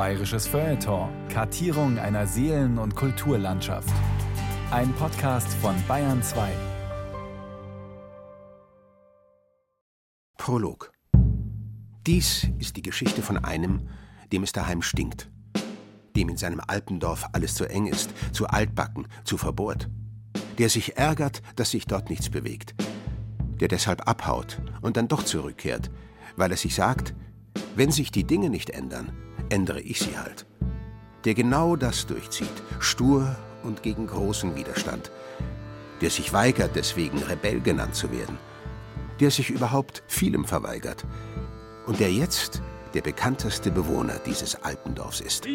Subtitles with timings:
[0.00, 1.10] Bayerisches Feuilleton.
[1.28, 3.92] Kartierung einer Seelen- und Kulturlandschaft.
[4.70, 6.52] Ein Podcast von Bayern 2.
[10.38, 10.90] Prolog.
[12.06, 13.90] Dies ist die Geschichte von einem,
[14.32, 15.30] dem es daheim stinkt.
[16.16, 19.90] Dem in seinem Alpendorf alles zu eng ist, zu altbacken, zu verbohrt.
[20.56, 22.74] Der sich ärgert, dass sich dort nichts bewegt.
[23.60, 25.90] Der deshalb abhaut und dann doch zurückkehrt,
[26.36, 27.14] weil er sich sagt,
[27.76, 29.12] wenn sich die Dinge nicht ändern,
[29.50, 30.46] ändere ich sie halt.
[31.24, 32.48] Der genau das durchzieht,
[32.78, 35.10] stur und gegen großen Widerstand.
[36.00, 38.38] Der sich weigert, deswegen Rebell genannt zu werden.
[39.20, 41.04] Der sich überhaupt vielem verweigert.
[41.86, 42.62] Und der jetzt
[42.94, 45.46] der bekannteste Bewohner dieses Alpendorfs ist.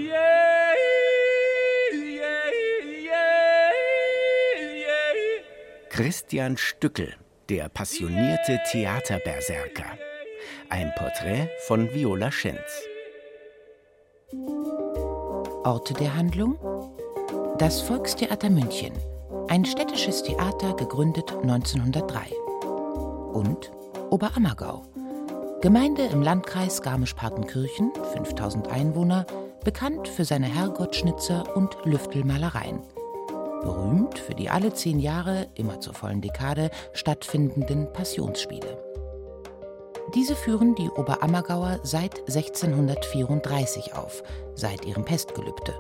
[5.90, 7.16] Christian Stückel,
[7.50, 9.98] der passionierte Theaterberserker.
[10.70, 12.60] Ein Porträt von Viola Schenz.
[14.34, 16.58] Orte der Handlung?
[17.58, 18.94] Das Volkstheater München,
[19.48, 22.22] ein städtisches Theater gegründet 1903.
[23.34, 23.72] Und
[24.10, 24.84] Oberammergau,
[25.62, 29.26] Gemeinde im Landkreis Garmisch-Partenkirchen, 5000 Einwohner,
[29.64, 32.82] bekannt für seine Herrgottschnitzer und Lüftelmalereien.
[33.62, 38.85] Berühmt für die alle zehn Jahre, immer zur vollen Dekade, stattfindenden Passionsspiele.
[40.14, 45.74] Diese führen die Oberammergauer seit 1634 auf, seit ihrem Pestgelübde.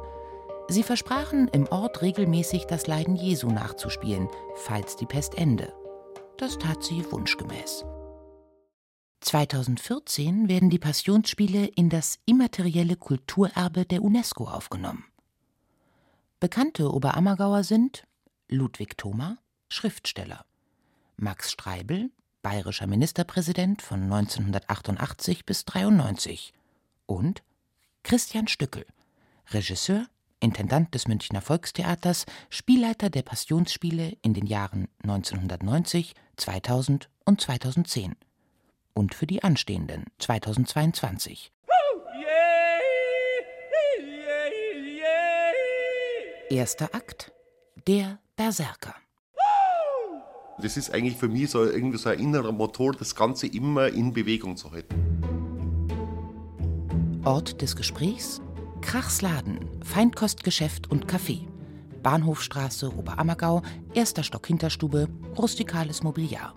[0.67, 5.71] Sie versprachen, im Ort regelmäßig das Leiden Jesu nachzuspielen, falls die Pest ende.
[6.37, 7.85] Das tat sie wunschgemäß.
[9.21, 15.05] 2014 werden die Passionsspiele in das immaterielle Kulturerbe der UNESCO aufgenommen.
[16.39, 18.03] Bekannte Oberammergauer sind
[18.49, 19.37] Ludwig Thoma,
[19.69, 20.45] Schriftsteller,
[21.15, 22.11] Max Streibel,
[22.45, 26.53] bayerischer Ministerpräsident von 1988 bis 93
[27.07, 27.41] und
[28.03, 28.85] Christian Stückel,
[29.49, 30.05] Regisseur,
[30.39, 38.16] Intendant des Münchner Volkstheaters, Spielleiter der Passionsspiele in den Jahren 1990, 2000 und 2010
[38.94, 41.51] und für die anstehenden 2022.
[46.51, 47.31] Erster Akt
[47.88, 48.94] Der Berserker
[50.59, 54.13] das ist eigentlich für mich so irgendwie so ein innerer Motor, das Ganze immer in
[54.13, 54.95] Bewegung zu halten.
[57.23, 58.41] Ort des Gesprächs?
[58.81, 61.47] Krachsladen, Feinkostgeschäft und Café.
[62.03, 63.63] Bahnhofstraße, Oberammergau,
[63.95, 65.07] erster Stock Hinterstube,
[65.38, 66.55] rustikales Mobiliar.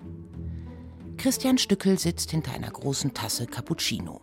[1.16, 4.20] Christian Stückel sitzt hinter einer großen Tasse Cappuccino.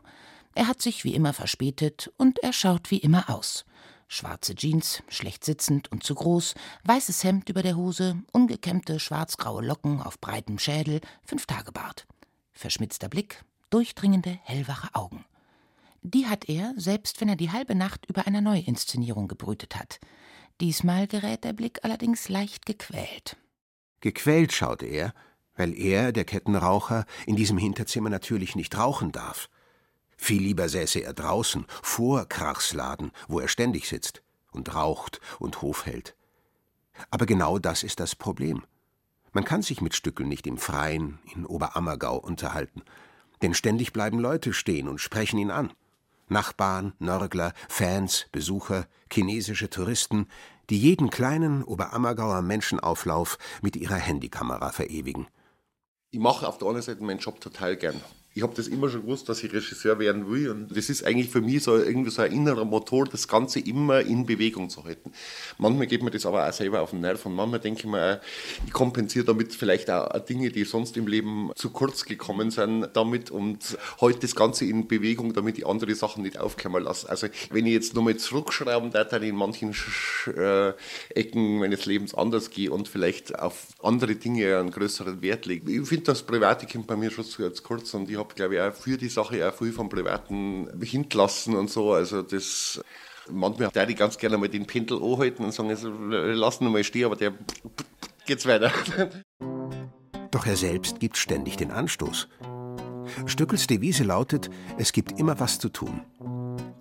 [0.53, 3.65] Er hat sich wie immer verspätet und er schaut wie immer aus.
[4.07, 10.01] Schwarze Jeans, schlecht sitzend und zu groß, weißes Hemd über der Hose, ungekämmte schwarzgraue Locken
[10.01, 12.05] auf breitem Schädel, Fünftagebart.
[12.53, 15.25] Verschmitzter Blick, durchdringende, hellwache Augen.
[16.01, 19.99] Die hat er, selbst wenn er die halbe Nacht über einer Neuinszenierung gebrütet hat.
[20.61, 23.37] Diesmal gerät der Blick allerdings leicht gequält.
[24.01, 25.13] Gequält schaut er,
[25.55, 29.49] weil er, der Kettenraucher, in diesem Hinterzimmer natürlich nicht rauchen darf.
[30.25, 35.85] Viel lieber säße er draußen, vor Krachsladen, wo er ständig sitzt und raucht und Hof
[35.85, 36.15] hält.
[37.11, 38.63] Aber genau das ist das Problem.
[39.33, 42.81] Man kann sich mit Stückel nicht im Freien in Oberammergau unterhalten,
[43.43, 45.71] denn ständig bleiben Leute stehen und sprechen ihn an.
[46.27, 50.27] Nachbarn, Nörgler, Fans, Besucher, chinesische Touristen,
[50.71, 55.27] die jeden kleinen Oberammergauer Menschenauflauf mit ihrer Handykamera verewigen.
[56.09, 58.01] Ich mache auf der anderen Seite meinen Job total gern
[58.35, 60.49] ich habe das immer schon gewusst, dass ich Regisseur werden will.
[60.49, 64.01] Und das ist eigentlich für mich so irgendwie so ein innerer Motor, das Ganze immer
[64.01, 65.13] in Bewegung zu halten.
[65.57, 68.19] Manchmal geht mir das aber auch selber auf den Nerv und manchmal denke ich mir,
[68.67, 73.31] ich kompensiere damit vielleicht auch Dinge, die sonst im Leben zu kurz gekommen sind, damit
[73.31, 77.07] und halte das Ganze in Bewegung, damit ich andere Sachen nicht aufkommen lasse.
[77.07, 79.73] Also wenn ich jetzt nochmal zurückschrauben darf, dann in manchen
[80.35, 80.73] äh,
[81.09, 85.71] Ecken meines Lebens anders gehe und vielleicht auf andere Dinge einen größeren Wert lege.
[85.71, 88.61] Ich finde, das Private kommt bei mir schon zu kurz und ich habe, glaube ich,
[88.61, 91.93] auch für die Sache auch viel vom Privaten hintlassen und so.
[91.93, 92.81] Also das
[93.29, 96.83] manchmal würde ich ganz gerne mal den Pendel anhalten und sagen, also, lass ihn mal
[96.83, 97.33] stehen, aber der
[98.25, 98.71] geht's weiter.
[100.31, 102.27] Doch er selbst gibt ständig den Anstoß.
[103.25, 106.01] Stückels Devise lautet, es gibt immer was zu tun.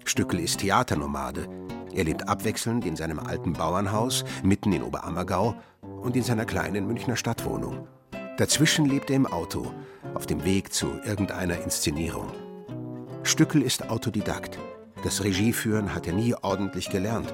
[0.05, 1.49] Stückel ist Theaternomade.
[1.95, 7.17] Er lebt abwechselnd in seinem alten Bauernhaus mitten in Oberammergau und in seiner kleinen Münchner
[7.17, 7.87] Stadtwohnung.
[8.37, 9.73] Dazwischen lebt er im Auto,
[10.15, 12.33] auf dem Weg zu irgendeiner Inszenierung.
[13.23, 14.59] Stückel ist Autodidakt.
[15.05, 17.33] Das Regieführen hat er nie ordentlich gelernt.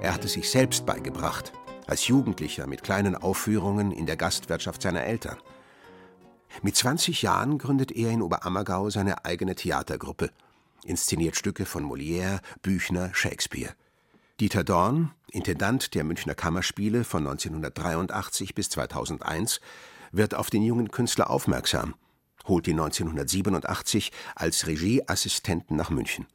[0.00, 1.52] Er hat es sich selbst beigebracht,
[1.86, 5.36] als Jugendlicher mit kleinen Aufführungen in der Gastwirtschaft seiner Eltern.
[6.62, 10.30] Mit 20 Jahren gründet er in Oberammergau seine eigene Theatergruppe.
[10.84, 13.74] inszeniert Stücke von Molière, Büchner, Shakespeare.
[14.40, 19.60] Dieter Dorn, Intendant der Münchner Kammerspiele von 1983 bis 2001,
[20.12, 21.94] wird auf den jungen Künstler aufmerksam,
[22.46, 26.26] holt ihn 1987 als Regieassistenten nach München.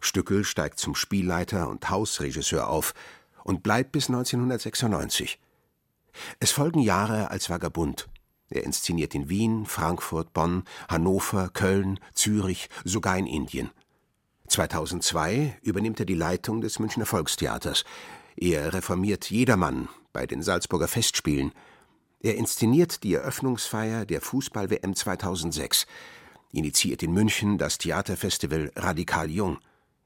[0.00, 2.94] Stückel steigt zum Spielleiter und Hausregisseur auf
[3.44, 5.38] und bleibt bis 1996.
[6.40, 8.08] Es folgen Jahre als Vagabund.
[8.48, 13.70] Er inszeniert in Wien, Frankfurt, Bonn, Hannover, Köln, Zürich, sogar in Indien.
[14.48, 17.84] 2002 übernimmt er die Leitung des Münchner Volkstheaters.
[18.36, 21.52] Er reformiert Jedermann bei den Salzburger Festspielen.
[22.22, 25.86] Er inszeniert die Eröffnungsfeier der Fußball-WM 2006,
[26.52, 29.58] initiiert in München das Theaterfestival Radikal Jung,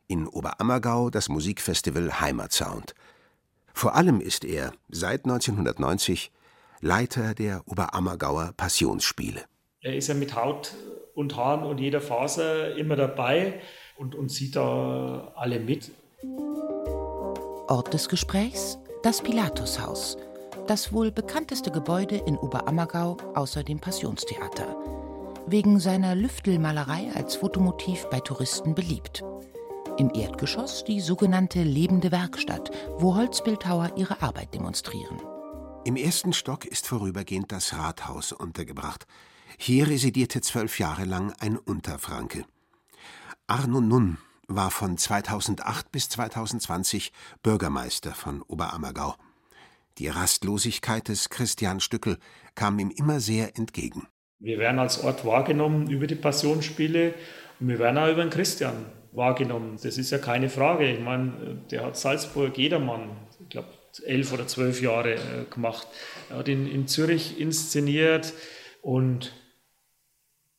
[0.06, 2.94] in Oberammergau das Musikfestival Heimatsound.
[3.72, 6.31] Vor allem ist er seit 1990
[6.81, 9.43] Leiter der Oberammergauer Passionsspiele.
[9.81, 10.75] Er ist ja mit Haut
[11.14, 13.60] und Haaren und jeder Faser immer dabei
[13.96, 15.90] und, und sieht da alle mit.
[17.67, 20.17] Ort des Gesprächs das Pilatushaus,
[20.66, 24.76] das wohl bekannteste Gebäude in Oberammergau außer dem Passionstheater.
[25.46, 29.22] Wegen seiner Lüftelmalerei als Fotomotiv bei Touristen beliebt.
[29.99, 35.20] Im Erdgeschoss die sogenannte lebende Werkstatt, wo Holzbildhauer ihre Arbeit demonstrieren.
[35.84, 39.06] Im ersten Stock ist vorübergehend das Rathaus untergebracht.
[39.58, 42.44] Hier residierte zwölf Jahre lang ein Unterfranke.
[43.46, 44.19] Arno Nunn
[44.49, 47.12] war von 2008 bis 2020
[47.43, 49.14] Bürgermeister von Oberammergau.
[49.99, 52.19] Die Rastlosigkeit des Christian Stückel
[52.55, 54.08] kam ihm immer sehr entgegen.
[54.41, 57.14] Wir werden als Ort wahrgenommen über die Passionsspiele
[57.61, 59.79] und wir werden auch über den Christian wahrgenommen.
[59.82, 60.91] Das ist ja keine Frage.
[60.91, 63.11] Ich meine, der hat Salzburg jedermann,
[63.41, 63.69] ich glaube,
[64.05, 65.87] elf oder zwölf Jahre äh, gemacht.
[66.31, 68.32] Er hat ihn in Zürich inszeniert
[68.82, 69.32] und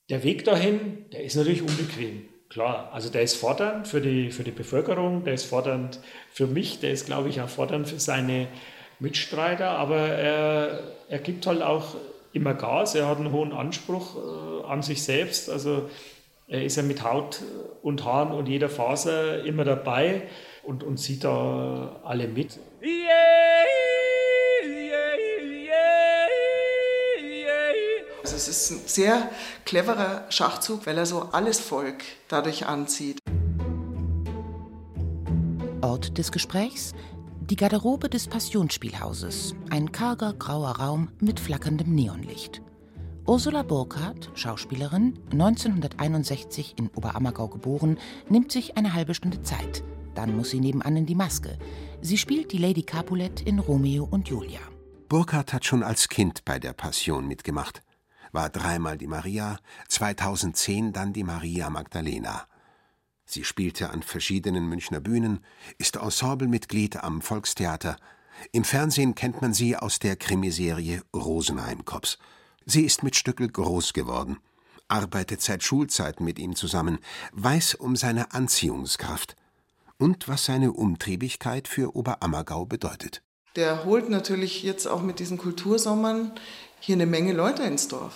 [0.09, 2.29] der Weg dahin, der ist natürlich unbequem.
[2.47, 5.99] Klar, also der ist fordernd für die, für die Bevölkerung, der ist fordernd
[6.31, 8.47] für mich, der ist, glaube ich, auch fordernd für seine
[8.99, 11.95] Mitstreiter, aber er, er gibt halt auch
[12.33, 15.89] immer Gas, er hat einen hohen Anspruch äh, an sich selbst, also
[16.47, 17.41] er ist ja mit Haut
[17.81, 20.23] und Haaren und jeder Faser immer dabei
[20.63, 22.59] und, und sieht da alle mit.
[28.21, 29.29] Also es ist ein sehr
[29.65, 33.19] cleverer Schachzug, weil er so alles Volk dadurch anzieht.
[35.81, 36.93] Ort des Gesprächs
[37.49, 42.61] die Garderobe des Passionsspielhauses, ein karger grauer Raum mit flackerndem Neonlicht.
[43.27, 47.97] Ursula Burkhardt, Schauspielerin, 1961 in Oberammergau geboren,
[48.29, 49.83] nimmt sich eine halbe Stunde Zeit.
[50.15, 51.57] Dann muss sie nebenan in die Maske.
[52.01, 54.61] Sie spielt die Lady Capulet in Romeo und Julia.
[55.09, 57.83] Burkhardt hat schon als Kind bei der Passion mitgemacht.
[58.31, 59.57] War dreimal die Maria,
[59.87, 62.47] 2010 dann die Maria Magdalena.
[63.25, 65.43] Sie spielte an verschiedenen Münchner Bühnen,
[65.77, 67.97] ist Ensemblemitglied am Volkstheater.
[68.51, 72.19] Im Fernsehen kennt man sie aus der Krimiserie Rosenheim-Cops.
[72.65, 74.37] Sie ist mit Stückel groß geworden,
[74.87, 76.99] arbeitet seit Schulzeiten mit ihm zusammen,
[77.31, 79.35] weiß um seine Anziehungskraft
[79.97, 83.21] und was seine Umtriebigkeit für Oberammergau bedeutet.
[83.55, 86.31] Der holt natürlich jetzt auch mit diesen Kultursommern
[86.79, 88.13] hier eine Menge Leute ins Dorf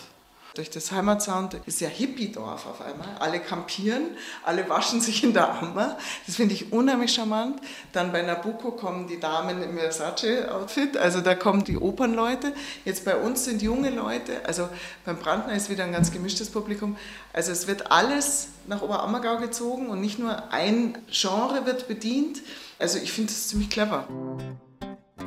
[0.60, 3.08] durch das Heimatsound ist ja Hippie-Dorf auf einmal.
[3.20, 5.98] Alle kampieren, alle waschen sich in der Ammer.
[6.28, 7.62] Das finde ich unheimlich charmant.
[7.94, 12.52] Dann bei Nabucco kommen die Damen im Versace-Outfit, also da kommen die Opernleute.
[12.84, 14.68] Jetzt bei uns sind junge Leute, also
[15.06, 16.98] beim Brandner ist wieder ein ganz gemischtes Publikum.
[17.32, 22.42] Also es wird alles nach Oberammergau gezogen und nicht nur ein Genre wird bedient.
[22.80, 24.10] Also ich finde das ziemlich clever.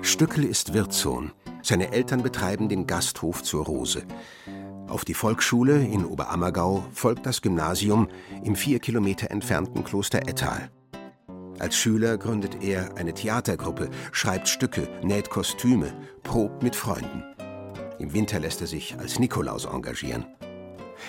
[0.02, 1.32] Stückel ist Wirtssohn.
[1.62, 4.02] Seine Eltern betreiben den Gasthof zur Rose.
[4.92, 8.08] Auf die Volksschule in Oberammergau folgt das Gymnasium
[8.44, 10.70] im vier Kilometer entfernten Kloster Ettal.
[11.58, 17.24] Als Schüler gründet er eine Theatergruppe, schreibt Stücke, näht Kostüme, probt mit Freunden.
[17.98, 20.26] Im Winter lässt er sich als Nikolaus engagieren.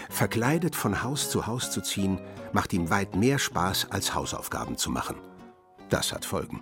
[0.09, 2.21] Verkleidet von Haus zu Haus zu ziehen,
[2.53, 5.17] macht ihm weit mehr Spaß, als Hausaufgaben zu machen.
[5.89, 6.61] Das hat Folgen.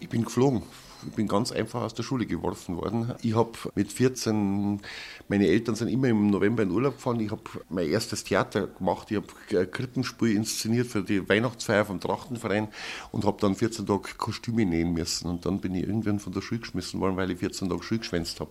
[0.00, 0.62] Ich bin geflogen
[1.06, 3.14] ich bin ganz einfach aus der Schule geworfen worden.
[3.22, 4.80] Ich habe mit 14,
[5.28, 7.20] meine Eltern sind immer im November in Urlaub gefahren.
[7.20, 9.10] Ich habe mein erstes Theater gemacht.
[9.10, 12.68] Ich habe ein Krippenspiel inszeniert für die Weihnachtsfeier vom Trachtenverein
[13.12, 15.28] und habe dann 14 Tage Kostüme nähen müssen.
[15.28, 18.00] Und dann bin ich irgendwann von der Schule geschmissen worden, weil ich 14 Tage Schule
[18.00, 18.50] geschwänzt habe.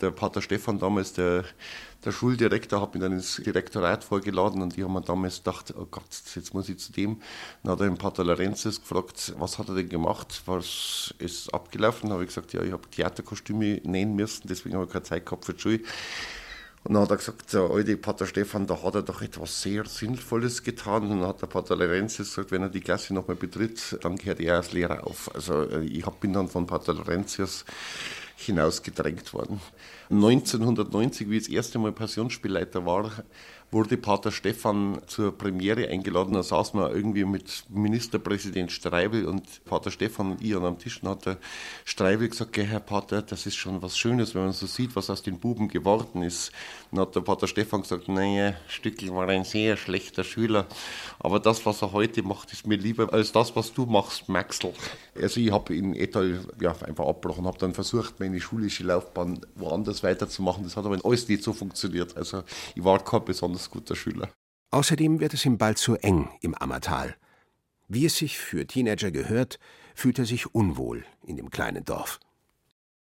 [0.00, 1.44] Der Pater Stefan damals, der
[2.04, 5.86] der Schuldirektor hat mich dann ins Direktorat vorgeladen und ich habe mir damals gedacht, oh
[5.90, 7.20] Gott, jetzt muss ich zu dem.
[7.62, 12.08] Dann hat er den Pater Lorenzis gefragt, was hat er denn gemacht, was ist abgelaufen.
[12.08, 15.24] Dann habe ich gesagt, ja, ich habe Theaterkostüme nähen müssen, deswegen habe ich keine Zeit
[15.24, 15.80] gehabt für die Schule.
[16.84, 19.86] Und dann hat er gesagt, der alte Pater Stefan, da hat er doch etwas sehr
[19.86, 21.04] Sinnvolles getan.
[21.04, 24.40] Und dann hat der Pater Laurentius gesagt, wenn er die Klasse nochmal betritt, dann gehört
[24.40, 25.34] er als Lehrer auf.
[25.34, 27.64] Also äh, ich bin dann von Pater Laurentius
[28.36, 29.60] hinausgedrängt worden.
[30.10, 33.10] 1990, wie ich das erste Mal Passionsspielleiter war,
[33.70, 36.34] wurde Pater Stefan zur Premiere eingeladen.
[36.34, 41.02] Da saß man irgendwie mit Ministerpräsident Streibel und Pater Stefan und ich an einem Tisch.
[41.02, 41.38] Und hat der
[41.84, 45.22] Streibel gesagt, Herr Pater, das ist schon was Schönes, wenn man so sieht, was aus
[45.22, 46.52] den Buben geworden ist.
[46.90, 50.66] Dann hat der Pater Stefan gesagt, naja, Stückel war ein sehr schlechter Schüler,
[51.18, 54.72] aber das, was er heute macht, ist mir lieber als das, was du machst, Maxl.
[55.20, 60.02] Also ich habe in Etal ja, einfach abgebrochen, habe dann versucht, meine schulische Laufbahn woanders
[60.02, 60.64] weiterzumachen.
[60.64, 62.16] Das hat aber alles nicht so funktioniert.
[62.16, 62.42] Also
[62.74, 64.30] ich war kein besonders guter Schüler.
[64.70, 67.16] Außerdem wird es ihm bald zu eng im Ammertal.
[67.88, 69.58] Wie es sich für Teenager gehört,
[69.94, 72.18] fühlt er sich unwohl in dem kleinen Dorf.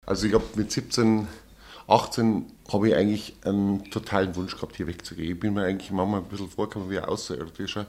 [0.05, 1.27] Also ich habe mit 17
[1.87, 5.33] 18 habe ich eigentlich einen totalen Wunsch gehabt, hier wegzugehen.
[5.33, 7.87] Ich bin mir eigentlich manchmal ein bisschen vorgekommen wie ein Außerirdischer.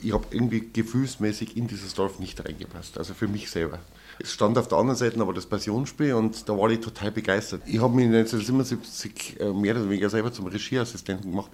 [0.00, 3.78] Ich habe irgendwie gefühlsmäßig in dieses Dorf nicht reingepasst, also für mich selber.
[4.18, 7.62] Es stand auf der anderen Seite aber das Passionsspiel und da war ich total begeistert.
[7.66, 11.50] Ich habe mich 1977 äh, mehr oder weniger selber zum Regieassistenten gemacht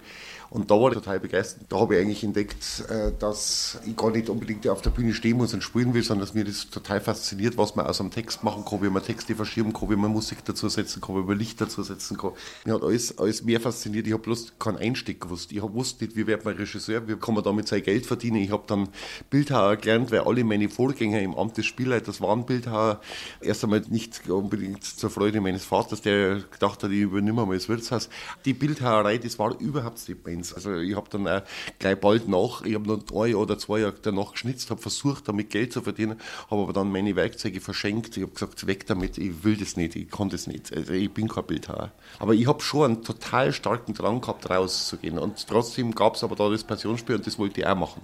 [0.55, 1.65] und da war ich total begeistert.
[1.67, 5.35] Da habe ich eigentlich entdeckt, äh, dass ich gar nicht unbedingt auf der Bühne stehen
[5.35, 8.41] muss und spielen will, sondern dass mir das total fasziniert, was man aus einem Text
[8.41, 11.37] machen kann, wie man Texte verschieben kann, wie man Musik dazu setzen kann, wie man
[11.37, 12.31] Licht dazu setzen kann.
[12.63, 14.07] Mir hat alles, alles mehr fasziniert.
[14.07, 15.51] Ich habe bloß keinen Einstieg gewusst.
[15.51, 18.37] Ich wusste nicht, wie wird man Regisseur, wie kann man damit sein Geld verdienen.
[18.37, 18.87] Ich habe dann
[19.29, 23.01] Bildhauer gelernt, weil alle meine Vorgänger im Amt des Spielleiters waren Bildhauer.
[23.41, 27.67] Erst einmal nicht unbedingt zur Freude meines Vaters, der gedacht hat, ich übernehme mal das
[27.67, 28.07] Wirtshaus.
[28.45, 30.53] Die Bildhauerei, das war überhaupt nicht meins.
[30.53, 31.41] Also ich habe dann auch
[31.79, 35.49] gleich bald nach, ich habe noch Jahr oder zwei Jahre danach geschnitzt, habe versucht, damit
[35.49, 38.17] Geld zu verdienen, habe aber dann meine Werkzeuge verschenkt.
[38.17, 40.75] Ich habe gesagt, weg damit, ich will das nicht, ich kann das nicht.
[40.75, 41.91] Also ich bin kein Bildhauer.
[42.19, 45.17] Aber ich habe schon einen total starken Drang gehabt, rauszugehen.
[45.17, 48.03] Und trotzdem gab es aber da das Passionsspiel und das wollte ich auch machen.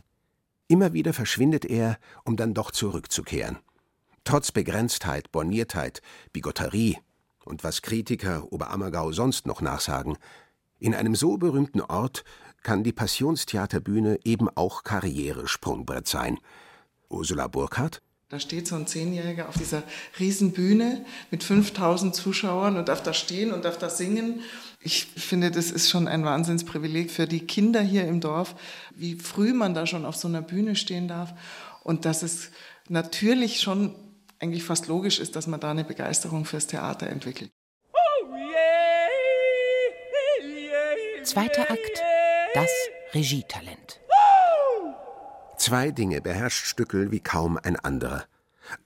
[0.67, 3.57] Immer wieder verschwindet er, um dann doch zurückzukehren.
[4.23, 6.97] Trotz Begrenztheit, Borniertheit, Bigotterie
[7.43, 10.17] und was Kritiker Oberammergau sonst noch nachsagen,
[10.81, 12.23] in einem so berühmten Ort
[12.63, 16.39] kann die Passionstheaterbühne eben auch Karrieresprungbrett sein.
[17.07, 18.01] Ursula Burkhardt?
[18.29, 19.83] Da steht so ein Zehnjähriger auf dieser
[20.17, 24.41] Riesenbühne mit 5000 Zuschauern und darf da stehen und darf da singen.
[24.79, 28.55] Ich finde, das ist schon ein Wahnsinnsprivileg für die Kinder hier im Dorf,
[28.95, 31.33] wie früh man da schon auf so einer Bühne stehen darf
[31.83, 32.51] und dass es
[32.87, 33.93] natürlich schon
[34.39, 37.51] eigentlich fast logisch ist, dass man da eine Begeisterung fürs Theater entwickelt.
[41.23, 42.03] Zweiter Akt.
[42.55, 42.69] Das
[43.13, 44.01] Regietalent.
[45.55, 48.25] Zwei Dinge beherrscht Stückel wie kaum ein anderer.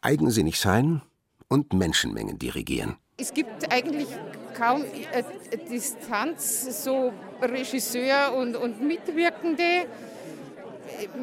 [0.01, 1.01] Eigensinnig sein
[1.47, 2.97] und Menschenmengen dirigieren.
[3.17, 4.09] Es gibt eigentlich
[4.57, 5.23] kaum äh,
[5.69, 9.87] Distanz, so Regisseur und, und Mitwirkende.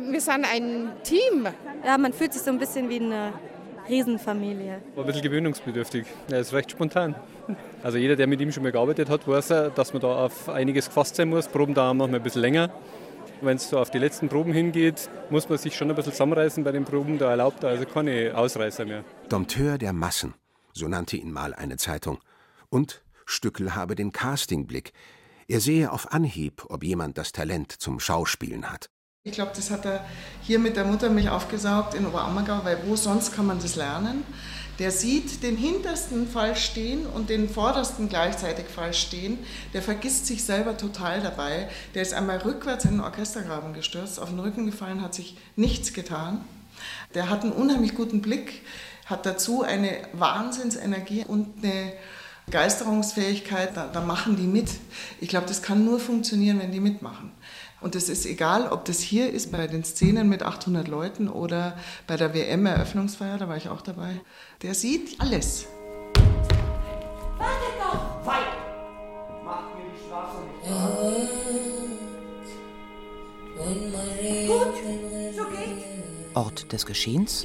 [0.08, 1.46] Wir sind ein Team.
[1.84, 3.34] Ja, man fühlt sich so ein bisschen wie eine
[3.88, 4.80] Riesenfamilie.
[4.94, 6.06] War ein bisschen gewöhnungsbedürftig.
[6.30, 7.14] Er ist recht spontan.
[7.82, 10.86] Also jeder, der mit ihm schon mal gearbeitet hat, weiß, dass man da auf einiges
[10.86, 11.48] gefasst sein muss.
[11.48, 12.70] Proben dauern manchmal ein bisschen länger.
[13.40, 16.62] Wenn es so auf die letzten Proben hingeht, muss man sich schon ein bisschen zusammenreißen
[16.62, 17.18] bei den Proben.
[17.18, 19.04] Da erlaubt er also keine Ausreißer mehr.
[19.28, 20.34] Dompteur der Massen,
[20.72, 22.20] so nannte ihn mal eine Zeitung.
[22.68, 24.92] Und Stückel habe den Castingblick.
[25.48, 28.90] Er sehe auf Anhieb, ob jemand das Talent zum Schauspielen hat.
[29.24, 30.04] Ich glaube, das hat er
[30.42, 34.24] hier mit der Muttermilch aufgesaugt in Oberammergau, weil wo sonst kann man das lernen?
[34.80, 39.38] Der sieht den hintersten falsch stehen und den vordersten gleichzeitig falsch stehen.
[39.74, 41.68] Der vergisst sich selber total dabei.
[41.94, 45.92] Der ist einmal rückwärts in den Orchestergraben gestürzt, auf den Rücken gefallen, hat sich nichts
[45.92, 46.44] getan.
[47.14, 48.62] Der hat einen unheimlich guten Blick,
[49.06, 51.92] hat dazu eine Wahnsinnsenergie und eine
[52.46, 53.76] Begeisterungsfähigkeit.
[53.76, 54.68] Da, da machen die mit.
[55.20, 57.30] Ich glaube, das kann nur funktionieren, wenn die mitmachen.
[57.82, 61.76] Und es ist egal, ob das hier ist bei den Szenen mit 800 Leuten oder
[62.06, 64.20] bei der WM-Eröffnungsfeier, da war ich auch dabei.
[64.62, 65.66] Der sieht alles.
[67.38, 68.24] Wartet doch!
[68.24, 68.46] Weit!
[69.44, 70.62] Macht mir die Straße nicht
[74.46, 74.74] Gut,
[75.36, 75.84] so geht's.
[76.34, 77.44] Ort des Geschehens?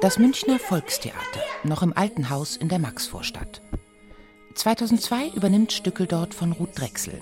[0.00, 3.60] Das Münchner Volkstheater, noch im alten Haus in der Maxvorstadt.
[4.54, 7.20] 2002 übernimmt Stückel dort von Ruth Drechsel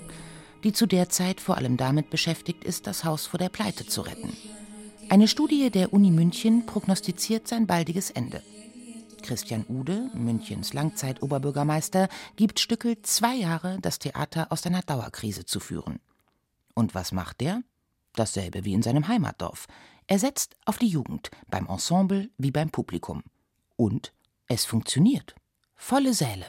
[0.67, 4.01] die zu der Zeit vor allem damit beschäftigt ist, das Haus vor der Pleite zu
[4.01, 4.35] retten.
[5.07, 8.43] Eine Studie der Uni München prognostiziert sein baldiges Ende.
[9.21, 16.01] Christian Ude, Münchens Langzeitoberbürgermeister, gibt Stückel zwei Jahre, das Theater aus seiner Dauerkrise zu führen.
[16.73, 17.61] Und was macht er?
[18.11, 19.67] Dasselbe wie in seinem Heimatdorf.
[20.05, 23.23] Er setzt auf die Jugend, beim Ensemble wie beim Publikum.
[23.77, 24.11] Und
[24.47, 25.33] es funktioniert.
[25.75, 26.47] Volle Säle.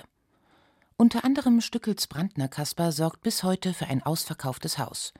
[1.01, 5.15] Unter anderem Stückels Brandner Kasper sorgt bis heute für ein ausverkauftes Haus.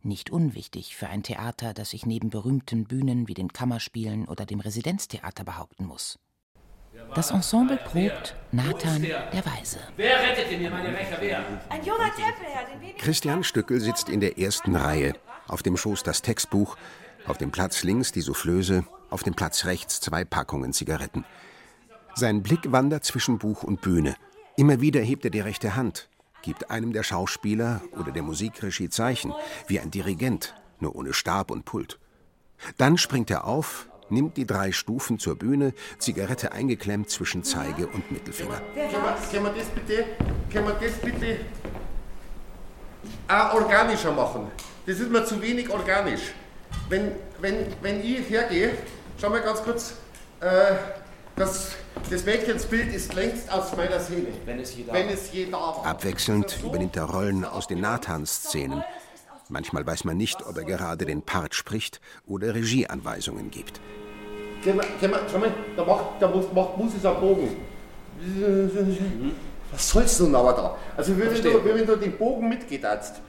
[0.00, 4.60] Nicht unwichtig für ein Theater, das sich neben berühmten Bühnen wie den Kammerspielen oder dem
[4.60, 6.20] Residenztheater behaupten muss.
[7.16, 9.80] Das Ensemble probt Nathan der Weise.
[9.96, 11.16] Wer rettete mir meine Wächter?
[11.18, 11.44] Wer?
[11.68, 15.14] Ein junger Tempelherr, den wenigen Christian Stückel sitzt in der ersten Reihe.
[15.48, 16.76] Auf dem Schoß das Textbuch,
[17.26, 21.24] auf dem Platz links die Soufflöse, auf dem Platz rechts zwei Packungen Zigaretten.
[22.14, 24.14] Sein Blick wandert zwischen Buch und Bühne.
[24.56, 26.08] Immer wieder hebt er die rechte Hand,
[26.42, 29.34] gibt einem der Schauspieler oder der Musikregie Zeichen,
[29.66, 31.98] wie ein Dirigent, nur ohne Stab und Pult.
[32.76, 38.12] Dann springt er auf, nimmt die drei Stufen zur Bühne, Zigarette eingeklemmt zwischen Zeige und
[38.12, 38.60] Mittelfinger.
[38.74, 40.04] Können wir, das bitte,
[40.52, 41.38] können wir das bitte
[43.26, 44.52] auch organischer machen?
[44.86, 46.32] Das ist mir zu wenig organisch.
[46.88, 48.78] Wenn, wenn, wenn ich hergehe,
[49.20, 49.94] schau mal ganz kurz,
[50.40, 50.76] äh,
[51.36, 51.72] das,
[52.10, 54.28] das Mädchensbild ist längst aus meiner Seele.
[54.44, 55.86] Wenn es je da Wenn es je da war.
[55.86, 58.84] Abwechselnd übernimmt er Rollen aus den Nathan-Szenen.
[59.48, 63.80] Manchmal weiß man nicht, ob er gerade den Part spricht oder Regieanweisungen gibt.
[64.62, 67.56] Können wir, können wir, schau mal, da macht, da muss, macht Moses einen Bogen.
[69.70, 70.76] Was sollst du denn aber da?
[70.96, 71.52] Also, wie wenn, Verstehe.
[71.52, 73.20] du, wie wenn du den Bogen mitgetanzt.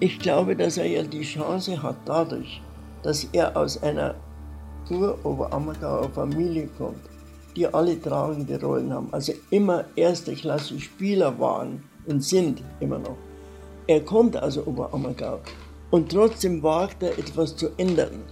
[0.00, 2.60] Ich glaube, dass er ja die Chance hat dadurch,
[3.04, 4.16] dass er aus einer
[4.90, 7.04] Ur-Oberammergauer Familie kommt,
[7.56, 13.16] die alle tragende Rollen haben, also immer erste Klasse Spieler waren und sind immer noch.
[13.86, 15.40] Er kommt aus Oberammergau
[15.90, 18.22] und trotzdem wagt er etwas zu ändern.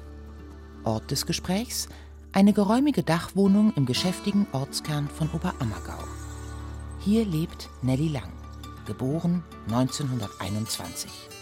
[0.84, 1.88] Ort des Gesprächs
[2.32, 6.04] eine geräumige Dachwohnung im geschäftigen Ortskern von Oberammergau.
[7.00, 8.32] Hier lebt Nelly Lang,
[8.86, 11.39] geboren 1921.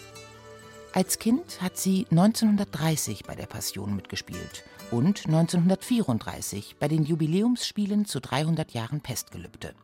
[0.92, 8.20] Als Kind hat sie 1930 bei der Passion mitgespielt und 1934 bei den Jubiläumsspielen zu
[8.20, 9.74] 300 Jahren Pestgelübde.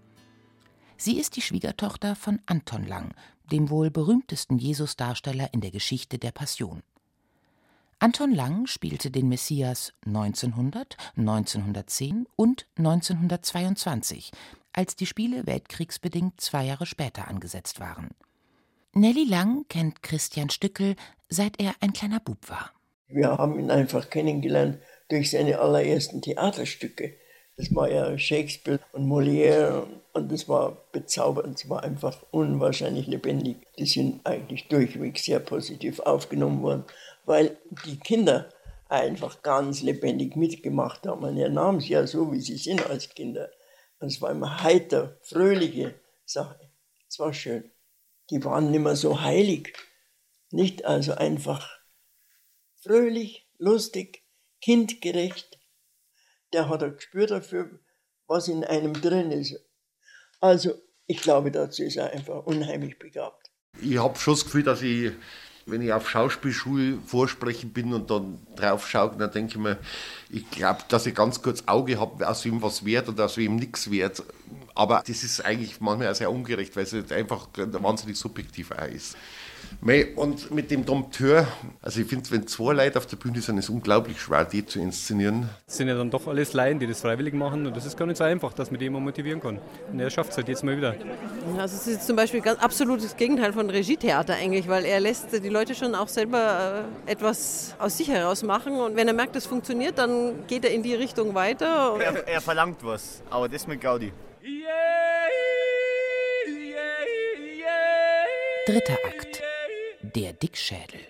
[0.96, 3.14] Sie ist die Schwiegertochter von Anton Lang,
[3.52, 6.82] dem wohl berühmtesten Jesusdarsteller in der Geschichte der Passion.
[7.98, 14.32] Anton Lang spielte den Messias 1900, 1910 und 1922,
[14.72, 18.10] als die Spiele weltkriegsbedingt zwei Jahre später angesetzt waren.
[18.96, 20.94] Nelly Lang kennt Christian Stückel,
[21.28, 22.70] seit er ein kleiner Bub war.
[23.08, 24.78] Wir haben ihn einfach kennengelernt
[25.08, 27.14] durch seine allerersten Theaterstücke.
[27.56, 33.56] Das war ja Shakespeare und Molière und das war bezaubernd, es war einfach unwahrscheinlich lebendig.
[33.78, 36.84] Die sind eigentlich durchweg sehr positiv aufgenommen worden,
[37.24, 38.48] weil die Kinder
[38.88, 41.24] einfach ganz lebendig mitgemacht haben.
[41.24, 43.50] Und er nahm sie ja so, wie sie sind als Kinder.
[43.98, 46.60] Und es war immer heiter, fröhliche Sache.
[47.08, 47.70] Es war schön.
[48.30, 49.76] Die waren nicht mehr so heilig.
[50.50, 51.68] Nicht also einfach
[52.82, 54.24] fröhlich, lustig,
[54.60, 55.58] kindgerecht.
[56.52, 57.80] Der hat ein Gespür dafür,
[58.26, 59.58] was in einem drin ist.
[60.40, 60.74] Also,
[61.06, 63.50] ich glaube, dazu ist er einfach unheimlich begabt.
[63.80, 65.12] Ich habe schon das Gefühl, dass ich,
[65.66, 69.78] wenn ich auf Schauspielschule vorsprechen bin und dann drauf schaue, dann denke ich mir,
[70.28, 73.56] ich glaube, dass ich ganz kurz Auge habe, aus wem was wert und aus wem
[73.56, 74.22] nichts wert.
[74.74, 79.16] Aber das ist eigentlich manchmal auch sehr ungerecht, weil es einfach wahnsinnig subjektiv auch ist.
[80.16, 81.46] Und mit dem Dompteur,
[81.82, 84.64] also ich finde, wenn zwei Leute auf der Bühne sind, ist es unglaublich schwer, die
[84.64, 85.50] zu inszenieren.
[85.66, 88.06] Das sind ja dann doch alles Laien, die das freiwillig machen und das ist gar
[88.06, 89.58] nicht so einfach, dass man die immer motivieren kann.
[89.92, 90.94] Und er schafft es halt jetzt mal wieder.
[91.58, 95.48] Also es ist zum Beispiel ganz absolutes Gegenteil von Regietheater eigentlich, weil er lässt die
[95.50, 99.46] Leute schon auch selber äh, etwas aus sich heraus machen und wenn er merkt, das
[99.46, 101.96] funktioniert, dann geht er in die Richtung weiter.
[102.00, 104.12] Er, er verlangt was, aber das mit Gaudi.
[108.66, 109.43] Dritter Akt.
[110.12, 111.00] Der Dickschädel.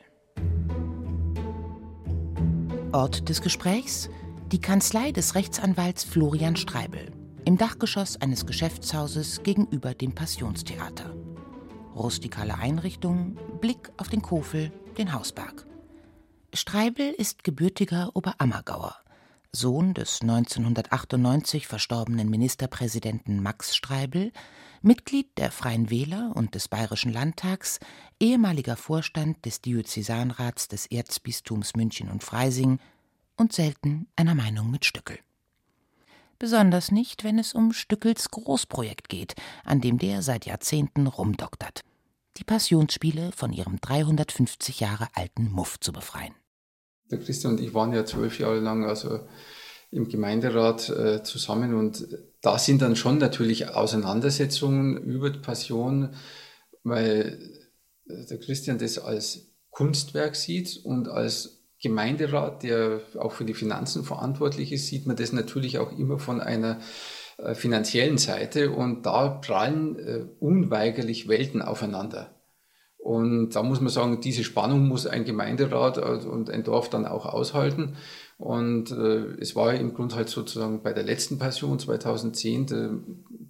[2.92, 4.09] Ort des Gesprächs?
[4.52, 7.11] Die Kanzlei des Rechtsanwalts Florian Streibel.
[7.44, 11.12] Im Dachgeschoss eines Geschäftshauses gegenüber dem Passionstheater.
[11.96, 15.66] Rustikale Einrichtung, Blick auf den Kofel, den Hausberg.
[16.52, 18.94] Streibel ist gebürtiger Oberammergauer,
[19.50, 24.30] Sohn des 1998 verstorbenen Ministerpräsidenten Max Streibel,
[24.85, 27.81] Mitglied der Freien Wähler und des Bayerischen Landtags,
[28.20, 32.79] ehemaliger Vorstand des Diözesanrats des Erzbistums München und Freising
[33.38, 35.18] und selten einer Meinung mit Stückel.
[36.38, 41.81] Besonders nicht, wenn es um Stückels Großprojekt geht, an dem der seit Jahrzehnten rumdoktert.
[42.37, 46.35] Die Passionsspiele von ihrem 350 Jahre alten Muff zu befreien.
[47.11, 49.20] Der Christian und ich waren ja zwölf Jahre lang also
[49.90, 52.07] im Gemeinderat äh, zusammen und
[52.44, 56.11] da sind dann schon natürlich Auseinandersetzungen über die Passion,
[56.83, 57.38] weil
[58.07, 64.72] der Christian das als Kunstwerk sieht und als Gemeinderat, der auch für die Finanzen verantwortlich
[64.72, 66.80] ist, sieht man das natürlich auch immer von einer
[67.38, 72.35] äh, finanziellen Seite und da prallen äh, unweigerlich Welten aufeinander.
[72.96, 77.07] Und da muss man sagen, diese Spannung muss ein Gemeinderat äh, und ein Dorf dann
[77.07, 77.96] auch aushalten.
[78.37, 82.90] Und äh, es war im Grunde halt sozusagen bei der letzten Passion 2010 der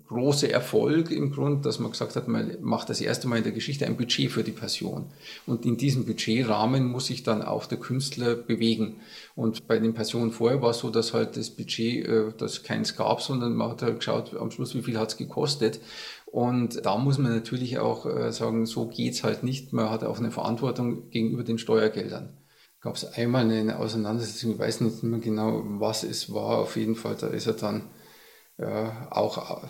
[0.08, 3.52] große Erfolg im Grunde, dass man gesagt hat, man macht das erste Mal in der
[3.52, 5.06] Geschichte ein Budget für die Passion.
[5.46, 8.96] Und in diesem Budgetrahmen muss sich dann auch der Künstler bewegen.
[9.34, 12.96] Und bei den Passionen vorher war es so, dass halt das Budget, äh, dass keins
[12.96, 15.80] gab, sondern man hat halt geschaut, am Schluss, wie viel hat es gekostet.
[16.26, 19.72] Und da muss man natürlich auch äh, sagen, so geht's halt nicht.
[19.72, 22.34] Man hat auch eine Verantwortung gegenüber den Steuergeldern
[22.84, 26.58] gab es einmal eine Auseinandersetzung, ich weiß nicht mehr genau, was es war.
[26.58, 27.88] Auf jeden Fall, da ist er dann
[28.58, 29.62] ja, auch,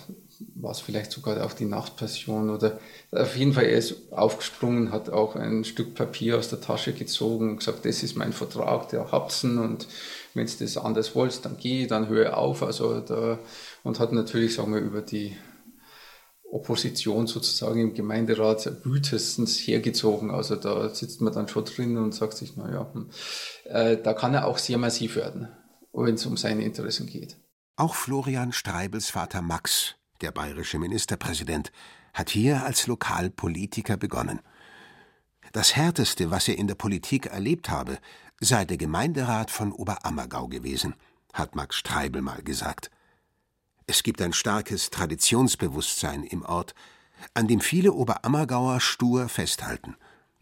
[0.57, 2.81] war es vielleicht sogar auch die Nachtpassion oder
[3.12, 7.50] auf jeden Fall, er ist aufgesprungen, hat auch ein Stück Papier aus der Tasche gezogen
[7.50, 9.87] und gesagt, das ist mein Vertrag, der habt's und
[10.35, 12.64] wenn du das anders wollt, dann geh, dann höre auf.
[12.64, 13.38] Also da,
[13.85, 15.37] und hat natürlich, sagen wir, über die
[16.55, 20.31] Opposition sozusagen im Gemeinderat wütestens hergezogen.
[20.31, 23.11] Also da sitzt man dann schon drin und sagt sich, naja, hm,
[23.64, 25.49] äh, da kann er auch sehr massiv werden,
[25.93, 27.37] wenn es um seine Interessen geht.
[27.77, 31.73] Auch Florian Streibels Vater Max, der bayerische Ministerpräsident,
[32.12, 34.38] hat hier als Lokalpolitiker begonnen.
[35.53, 37.99] Das Härteste, was er in der Politik erlebt habe,
[38.40, 40.95] sei der Gemeinderat von Oberammergau gewesen,
[41.33, 42.93] hat Max Streibel mal gesagt.
[43.87, 46.75] Es gibt ein starkes Traditionsbewusstsein im Ort,
[47.35, 49.97] an dem viele Oberammergauer stur festhalten.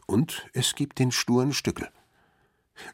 [0.06, 1.88] Und es gibt den sturen Stückel.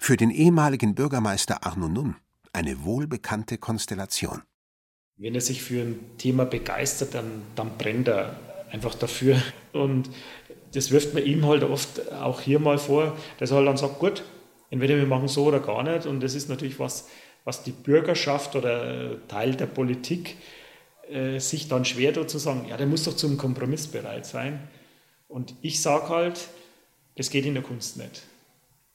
[0.00, 2.16] Für den ehemaligen Bürgermeister Arno Nunn
[2.52, 4.42] eine wohlbekannte Konstellation.
[5.18, 8.36] Wenn er sich für ein Thema begeistert, dann, dann brennt er
[8.70, 9.40] einfach dafür.
[9.72, 10.08] Und
[10.72, 13.98] das wirft man ihm halt oft auch hier mal vor, dass er halt dann sagt,
[13.98, 14.22] gut,
[14.70, 16.06] entweder wir machen so oder gar nicht.
[16.06, 17.08] Und das ist natürlich was,
[17.48, 20.36] was die Bürgerschaft oder Teil der Politik
[21.10, 24.68] äh, sich dann schwer tut zu sagen, ja, der muss doch zum Kompromiss bereit sein.
[25.28, 26.48] Und ich sage halt,
[27.16, 28.24] das geht in der Kunst nicht.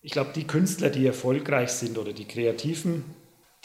[0.04, 3.06] Ich glaube, die Künstler, die erfolgreich sind oder die Kreativen,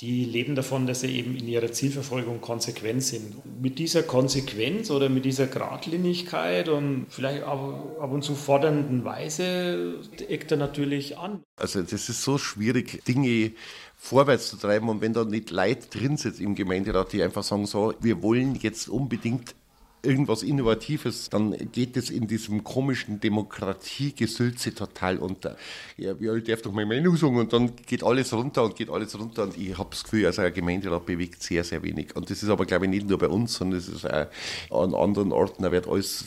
[0.01, 3.35] die leben davon, dass sie eben in ihrer Zielverfolgung konsequent sind.
[3.61, 9.97] Mit dieser Konsequenz oder mit dieser Gradlinigkeit und vielleicht ab und zu fordernden Weise
[10.29, 11.43] eckt er natürlich an.
[11.57, 13.51] Also das ist so schwierig, Dinge
[13.99, 14.89] vorwärts zu treiben.
[14.89, 18.55] Und wenn da nicht Leute drin sitzen im Gemeinderat, die einfach sagen, so, wir wollen
[18.55, 19.55] jetzt unbedingt
[20.03, 25.57] irgendwas Innovatives, dann geht es in diesem komischen Demokratiegesülze total unter.
[25.97, 29.19] Ja, ich darf doch meine Meinung sagen und dann geht alles runter und geht alles
[29.19, 32.15] runter und ich habe das Gefühl, also ein Gemeinderat bewegt sehr, sehr wenig.
[32.15, 34.95] Und das ist aber, glaube ich, nicht nur bei uns, sondern es ist auch an
[34.95, 36.27] anderen Orten, da wird alles,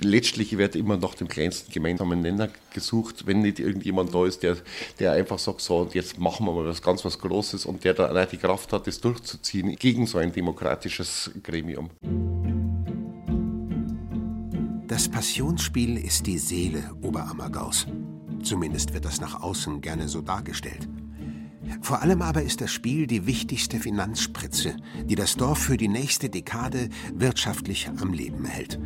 [0.00, 4.56] letztlich wird immer nach dem kleinsten gemeinsamen Nenner gesucht, wenn nicht irgendjemand da ist, der,
[4.98, 7.94] der einfach sagt, so, und jetzt machen wir mal was ganz was Großes und der
[7.94, 11.90] da die Kraft hat, das durchzuziehen gegen so ein demokratisches Gremium.
[14.94, 17.88] Das Passionsspiel ist die Seele Oberammergaus.
[18.44, 20.88] Zumindest wird das nach außen gerne so dargestellt.
[21.82, 26.30] Vor allem aber ist das Spiel die wichtigste Finanzspritze, die das Dorf für die nächste
[26.30, 28.78] Dekade wirtschaftlich am Leben hält.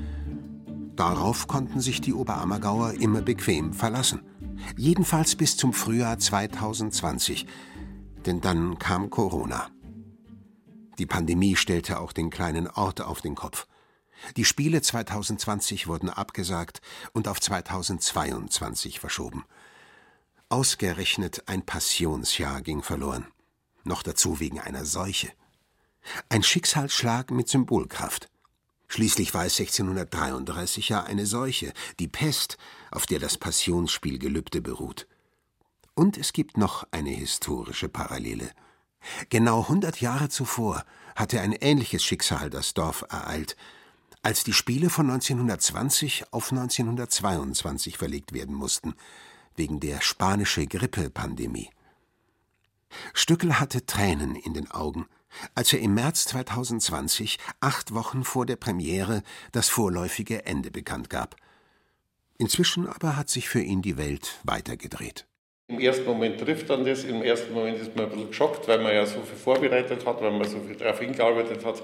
[0.96, 4.22] Darauf konnten sich die Oberammergauer immer bequem verlassen.
[4.78, 7.46] Jedenfalls bis zum Frühjahr 2020.
[8.24, 9.66] Denn dann kam Corona.
[10.98, 13.66] Die Pandemie stellte auch den kleinen Ort auf den Kopf.
[14.36, 16.80] Die Spiele 2020 wurden abgesagt
[17.12, 19.44] und auf 2022 verschoben.
[20.48, 23.26] Ausgerechnet ein Passionsjahr ging verloren.
[23.84, 25.30] Noch dazu wegen einer Seuche.
[26.28, 28.28] Ein Schicksalsschlag mit Symbolkraft.
[28.88, 32.56] Schließlich war es 1633 ja eine Seuche, die Pest,
[32.90, 35.06] auf der das Passionsspielgelübde beruht.
[35.94, 38.50] Und es gibt noch eine historische Parallele.
[39.28, 43.56] Genau 100 Jahre zuvor hatte ein ähnliches Schicksal das Dorf ereilt,
[44.28, 48.94] als die Spiele von 1920 auf 1922 verlegt werden mussten,
[49.56, 51.70] wegen der spanische Grippe-Pandemie.
[53.14, 55.06] Stückel hatte Tränen in den Augen,
[55.54, 61.36] als er im März 2020, acht Wochen vor der Premiere, das vorläufige Ende bekannt gab.
[62.36, 65.26] Inzwischen aber hat sich für ihn die Welt weitergedreht.
[65.68, 68.82] Im ersten Moment trifft dann das, im ersten Moment ist man ein bisschen geschockt, weil
[68.82, 71.82] man ja so viel vorbereitet hat, weil man so viel darauf hingearbeitet hat.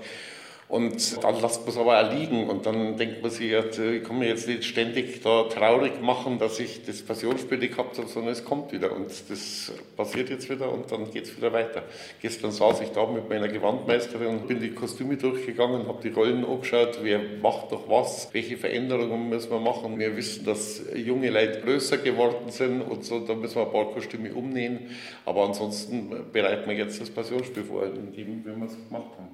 [0.66, 4.18] Und dann lasst man es aber auch liegen und dann denkt man sich, ich kann
[4.18, 8.33] mir jetzt nicht ständig da traurig machen, dass ich das Passionsspiel nicht gehabt habe, sondern
[8.33, 11.83] es kommt wieder und das passiert jetzt wieder und dann geht es wieder weiter.
[12.22, 16.44] Gestern saß ich da mit meiner Gewandmeisterin und bin die Kostüme durchgegangen, habe die Rollen
[16.46, 19.98] angeschaut, wer macht doch was, welche Veränderungen müssen wir machen.
[19.98, 23.92] Wir wissen, dass junge Leute größer geworden sind und so, da müssen wir ein paar
[23.92, 24.90] Kostüme umnähen,
[25.27, 29.29] aber ansonsten bereiten wir jetzt das Passionsspiel vor, in dem wir es gemacht haben.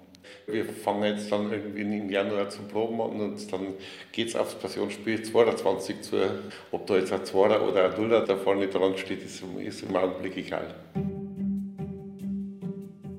[0.46, 3.74] Wir fangen jetzt dann irgendwie im Januar zum Proben und dann
[4.12, 6.16] geht es aufs Passionsspiel 22 zu.
[6.70, 9.96] Ob da jetzt ein Zwarer oder ein Nuller da vorne dran steht, ist, ist im
[9.96, 10.74] Augenblick egal.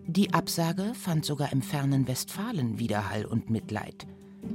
[0.07, 4.05] Die Absage fand sogar im fernen Westfalen Widerhall und Mitleid.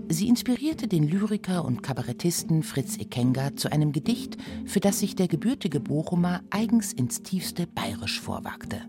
[0.08, 5.28] Sie inspirierte den Lyriker und Kabarettisten Fritz Ekenga zu einem Gedicht, für das sich der
[5.28, 8.82] gebürtige Bochumer eigens ins tiefste Bayerisch vorwagte.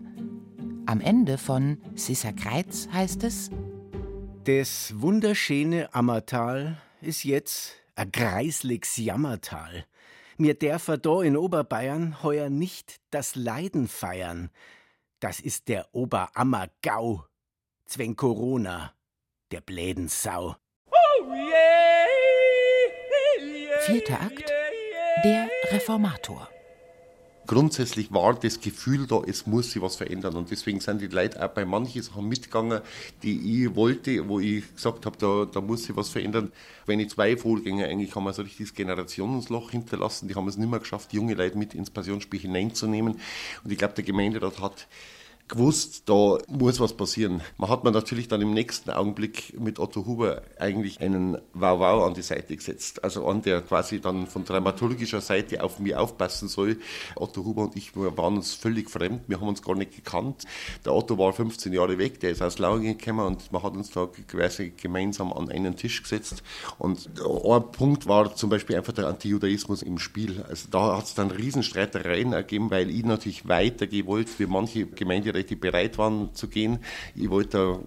[0.86, 3.50] Am Ende von Sissa Kreitz heißt es:
[4.48, 9.84] Das wunderschöne Ammertal ist jetzt a greisligs Jammertal.
[10.38, 14.48] Mir dürfer da in Oberbayern heuer nicht das Leiden feiern.
[15.20, 17.26] Das ist der Oberammergau.
[17.84, 18.94] Zweng Corona,
[19.50, 20.56] der bläden Sau.
[23.80, 24.50] Vierter Akt
[25.24, 26.48] Der Reformator.
[27.48, 30.34] Grundsätzlich war das Gefühl da, es muss sich was verändern.
[30.34, 32.82] Und deswegen sind die Leute auch bei manchen Sachen mitgegangen,
[33.22, 36.52] die ich wollte, wo ich gesagt habe, da, da muss sich was verändern.
[36.84, 40.58] Wenn ich zwei Vorgänger eigentlich haben wir so richtig das Generationsloch hinterlassen, die haben es
[40.58, 43.18] nicht mehr geschafft, junge Leute mit ins Passionsspiel hineinzunehmen.
[43.64, 44.86] Und ich glaube, der Gemeinderat hat
[45.48, 47.40] gewusst, da muss was passieren.
[47.56, 52.14] Man hat mir natürlich dann im nächsten Augenblick mit Otto Huber eigentlich einen Wow-Wow an
[52.14, 53.02] die Seite gesetzt.
[53.02, 56.78] Also an der quasi dann von dramaturgischer Seite auf mich aufpassen soll.
[57.16, 60.44] Otto Huber und ich waren uns völlig fremd, wir haben uns gar nicht gekannt.
[60.84, 63.90] Der Otto war 15 Jahre weg, der ist aus Lauingen gekommen und man hat uns
[63.90, 66.42] da quasi gemeinsam an einen Tisch gesetzt.
[66.78, 70.44] Und ein Punkt war zum Beispiel einfach der Antijudaismus im Spiel.
[70.48, 75.32] Also da hat es dann Riesenstreitereien ergeben, weil ich natürlich weitergehen wollte, wie manche Gemeinde
[75.44, 76.78] die bereit waren zu gehen.
[77.14, 77.78] Ich wollte da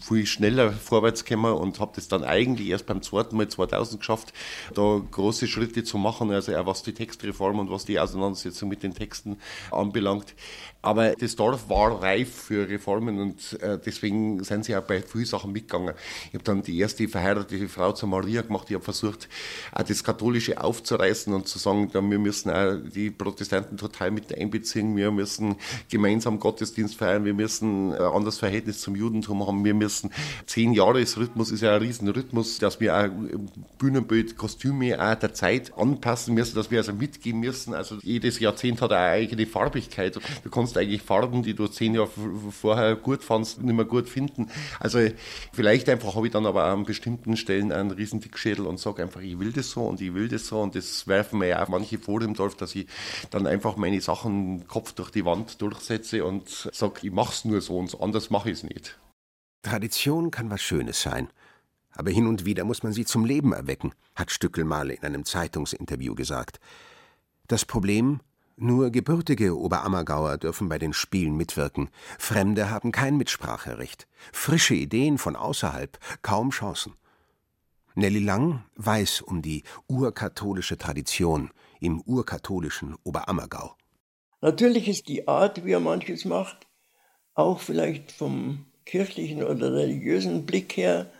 [0.00, 4.32] viel schneller vorwärts kommen und habe das dann eigentlich erst beim zweiten Mal 2000 geschafft,
[4.74, 8.82] da große Schritte zu machen, also auch was die Textreform und was die Auseinandersetzung mit
[8.82, 9.38] den Texten
[9.70, 10.34] anbelangt.
[10.82, 15.26] Aber das Dorf war reif für Reformen und äh, deswegen sind sie auch bei vielen
[15.26, 15.94] Sachen mitgegangen.
[16.28, 18.66] Ich habe dann die erste verheiratete Frau zu Maria gemacht.
[18.70, 19.28] Ich habe versucht,
[19.72, 24.96] auch das Katholische aufzureißen und zu sagen, wir müssen auch die Protestanten total mit einbeziehen.
[24.96, 25.56] Wir müssen
[25.90, 27.26] gemeinsam Gottesdienst feiern.
[27.26, 29.64] Wir müssen ein anderes Verhältnis zum Judentum haben.
[29.64, 30.10] Wir müssen
[30.46, 33.08] zehn Jahresrhythmus ist ja ein Riesenrhythmus, dass wir auch
[33.78, 37.74] Bühnenbild, Kostüme auch der Zeit anpassen müssen, dass wir also mitgehen müssen.
[37.74, 40.18] Also jedes Jahrzehnt hat eine eigene Farbigkeit.
[40.42, 42.08] Du kannst kannst eigentlich Farben, die du zehn Jahre
[42.50, 44.50] vorher gut fandst, nicht mehr gut finden.
[44.78, 45.00] Also
[45.52, 49.20] vielleicht einfach habe ich dann aber an bestimmten Stellen einen riesen Dickschädel und sage einfach,
[49.20, 51.68] ich will das so und ich will das so und das werfen mir ja auch
[51.68, 52.86] manche vor im Dorf, dass ich
[53.30, 57.60] dann einfach meine Sachen Kopf durch die Wand durchsetze und sage, ich mache es nur
[57.60, 58.98] so und anders mache ich es nicht.
[59.62, 61.28] Tradition kann was Schönes sein.
[61.92, 65.24] Aber hin und wieder muss man sie zum Leben erwecken, hat Stückel mal in einem
[65.24, 66.60] Zeitungsinterview gesagt.
[67.48, 68.20] Das Problem,
[68.60, 71.90] nur gebürtige Oberammergauer dürfen bei den Spielen mitwirken.
[72.18, 74.06] Fremde haben kein Mitspracherecht.
[74.32, 76.94] Frische Ideen von außerhalb kaum Chancen.
[77.94, 83.74] Nelly Lang weiß um die urkatholische Tradition im urkatholischen Oberammergau.
[84.40, 86.66] Natürlich ist die Art, wie er manches macht,
[87.34, 91.10] auch vielleicht vom kirchlichen oder religiösen Blick her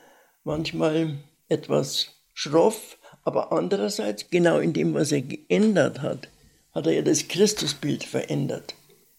[0.44, 6.28] manchmal etwas schroff, aber andererseits genau in dem, was er geändert hat,
[6.72, 8.74] hat er ja das Christusbild verändert.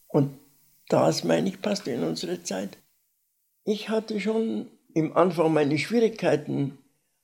[0.08, 0.38] Und
[0.88, 2.78] das, meine ich, passt in unsere Zeit.
[3.64, 6.78] Ich hatte schon im Anfang meine Schwierigkeiten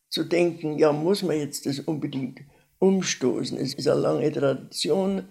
[0.10, 2.40] zu denken, ja, muss man jetzt das unbedingt
[2.80, 3.58] umstoßen?
[3.58, 5.28] Es ist eine lange Tradition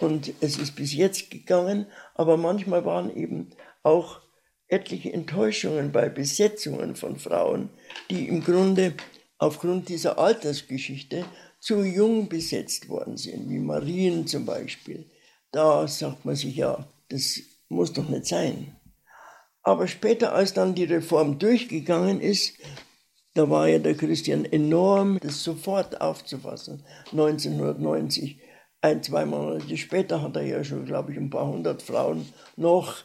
[0.00, 3.50] und es ist bis jetzt gegangen, aber manchmal waren eben
[3.82, 4.20] auch
[4.68, 7.70] etliche Enttäuschungen bei Besetzungen von Frauen,
[8.10, 8.94] die im Grunde
[9.38, 11.24] aufgrund dieser Altersgeschichte
[11.66, 15.04] zu jung besetzt worden sind, wie Marien zum Beispiel,
[15.50, 18.76] da sagt man sich ja, das muss doch nicht sein.
[19.64, 22.56] Aber später, als dann die Reform durchgegangen ist,
[23.34, 26.84] da war ja der Christian enorm, das sofort aufzufassen.
[27.10, 28.38] 1990,
[28.80, 33.02] ein, zwei Monate später hat er ja schon, glaube ich, ein paar hundert Frauen noch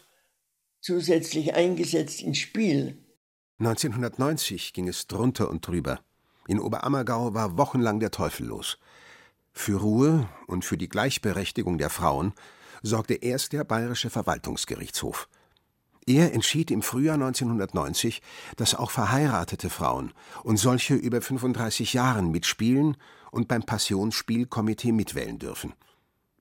[0.81, 2.95] zusätzlich eingesetzt ins Spiel.
[3.57, 5.99] 1990 ging es drunter und drüber.
[6.47, 8.77] In Oberammergau war wochenlang der Teufel los.
[9.53, 12.33] Für Ruhe und für die Gleichberechtigung der Frauen
[12.81, 15.27] sorgte erst der Bayerische Verwaltungsgerichtshof.
[16.07, 18.21] Er entschied im Frühjahr 1990,
[18.55, 22.97] dass auch verheiratete Frauen und solche über 35 Jahren mitspielen
[23.29, 25.73] und beim Passionsspielkomitee mitwählen dürfen.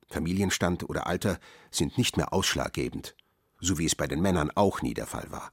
[0.09, 1.39] Familienstand oder Alter
[1.71, 3.15] sind nicht mehr ausschlaggebend,
[3.61, 5.51] so wie es bei den Männern auch nie der Fall war.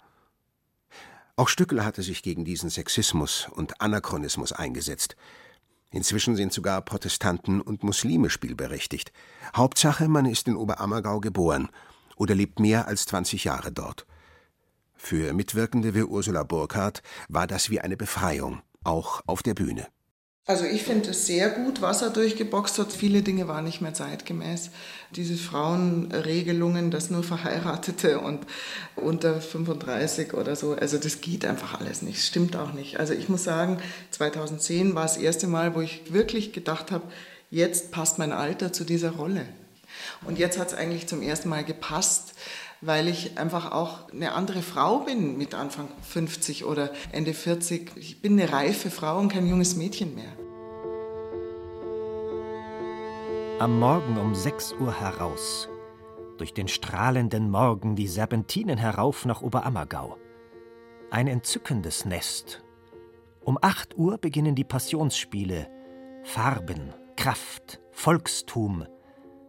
[1.40, 5.16] Auch Stückel hatte sich gegen diesen Sexismus und Anachronismus eingesetzt.
[5.92, 9.14] Inzwischen sind sogar Protestanten und Muslime spielberechtigt.
[9.56, 11.70] Hauptsache, man ist in Oberammergau geboren
[12.16, 14.08] oder lebt mehr als 20 Jahre dort.
[14.96, 19.88] Für Mitwirkende wie Ursula Burkhardt war das wie eine Befreiung, auch auf der Bühne.
[20.48, 22.94] Also ich finde es sehr gut, was er durchgeboxt hat.
[22.94, 24.70] Viele Dinge waren nicht mehr zeitgemäß.
[25.14, 28.40] Diese Frauenregelungen, dass nur Verheiratete und
[28.96, 32.98] unter 35 oder so, also das geht einfach alles nicht, stimmt auch nicht.
[32.98, 33.80] Also ich muss sagen,
[34.12, 37.04] 2010 war das erste Mal, wo ich wirklich gedacht habe,
[37.52, 39.46] jetzt passt mein Alter zu dieser Rolle.
[40.26, 42.36] Und jetzt hat es eigentlich zum ersten Mal gepasst,
[42.82, 47.92] weil ich einfach auch eine andere Frau bin mit Anfang 50 oder Ende 40.
[47.96, 50.32] Ich bin eine reife Frau und kein junges Mädchen mehr.
[53.60, 55.68] Am Morgen um 6 Uhr heraus.
[56.38, 60.18] Durch den strahlenden Morgen die Serpentinen herauf nach Oberammergau.
[61.10, 62.64] Ein entzückendes Nest.
[63.44, 65.68] Um 8 Uhr beginnen die Passionsspiele.
[66.24, 68.86] Farben, Kraft, Volkstum.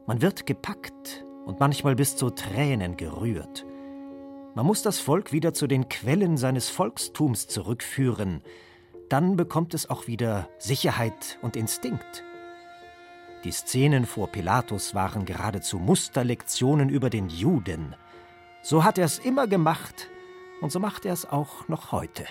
[0.07, 3.65] Man wird gepackt, und manchmal bis zu Tränen gerührt.
[4.55, 8.43] Man muss das Volk wieder zu den Quellen seines Volkstums zurückführen,
[9.09, 12.23] dann bekommt es auch wieder Sicherheit und Instinkt.
[13.45, 17.97] Die Szenen vor Pilatus waren geradezu Musterlektionen über den Juden.
[18.61, 20.11] So hat er es immer gemacht
[20.61, 22.27] und so macht er es auch noch heute.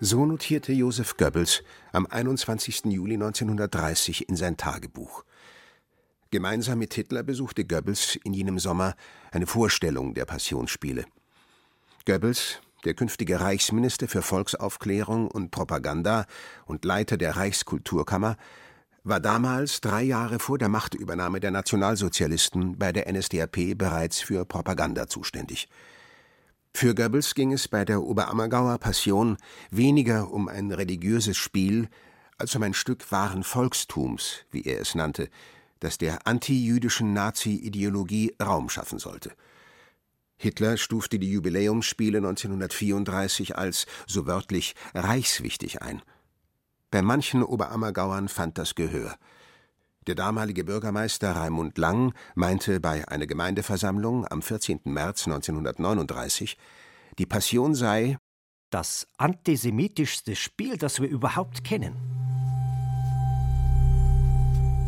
[0.00, 2.86] So notierte Josef Goebbels am 21.
[2.86, 5.24] Juli 1930 in sein Tagebuch.
[6.34, 8.96] Gemeinsam mit Hitler besuchte Goebbels in jenem Sommer
[9.30, 11.04] eine Vorstellung der Passionsspiele.
[12.06, 16.26] Goebbels, der künftige Reichsminister für Volksaufklärung und Propaganda
[16.66, 18.36] und Leiter der Reichskulturkammer,
[19.04, 25.06] war damals, drei Jahre vor der Machtübernahme der Nationalsozialisten, bei der NSDAP bereits für Propaganda
[25.06, 25.68] zuständig.
[26.72, 29.36] Für Goebbels ging es bei der Oberammergauer Passion
[29.70, 31.88] weniger um ein religiöses Spiel
[32.38, 35.28] als um ein Stück wahren Volkstums, wie er es nannte,
[35.84, 39.32] das der antijüdischen Nazi-Ideologie Raum schaffen sollte.
[40.36, 46.02] Hitler stufte die Jubiläumsspiele 1934 als, so wörtlich, reichswichtig ein.
[46.90, 49.16] Bei manchen Oberammergauern fand das Gehör.
[50.06, 54.80] Der damalige Bürgermeister Raimund Lang meinte bei einer Gemeindeversammlung am 14.
[54.84, 56.56] März 1939,
[57.18, 58.18] die Passion sei
[58.70, 62.23] das antisemitischste Spiel, das wir überhaupt kennen.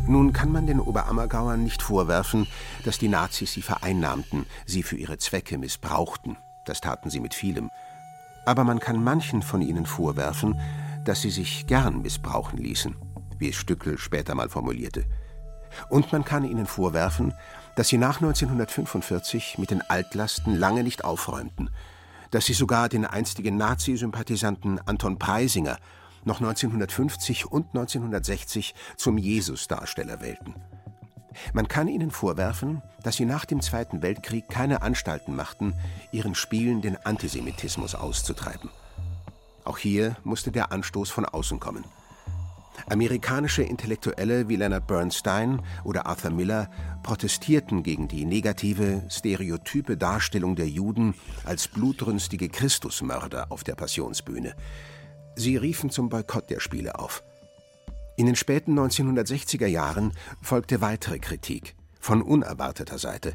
[0.07, 2.47] Nun kann man den Oberammergauern nicht vorwerfen,
[2.85, 6.37] dass die Nazis sie vereinnahmten, sie für ihre Zwecke missbrauchten.
[6.65, 7.69] Das taten sie mit vielem.
[8.45, 10.57] Aber man kann manchen von ihnen vorwerfen,
[11.03, 12.95] dass sie sich gern missbrauchen ließen,
[13.37, 15.03] wie es Stückel später mal formulierte.
[15.89, 17.33] Und man kann ihnen vorwerfen,
[17.75, 21.69] dass sie nach 1945 mit den Altlasten lange nicht aufräumten,
[22.31, 25.77] dass sie sogar den einstigen Nazi-Sympathisanten Anton Preisinger
[26.27, 30.53] noch 1950 und 1960 zum Jesus-Darsteller wählten.
[31.53, 35.73] Man kann ihnen vorwerfen, dass sie nach dem Zweiten Weltkrieg keine Anstalten machten,
[36.11, 38.69] ihren Spielen den Antisemitismus auszutreiben.
[39.63, 41.85] Auch hier musste der Anstoß von außen kommen.
[42.89, 46.69] Amerikanische Intellektuelle wie Leonard Bernstein oder Arthur Miller
[47.03, 54.55] protestierten gegen die negative, stereotype Darstellung der Juden als blutrünstige Christusmörder auf der Passionsbühne.
[55.37, 57.23] Sie riefen zum Boykott der Spiele auf.
[58.15, 63.33] In den späten 1960er Jahren folgte weitere Kritik von unerwarteter Seite.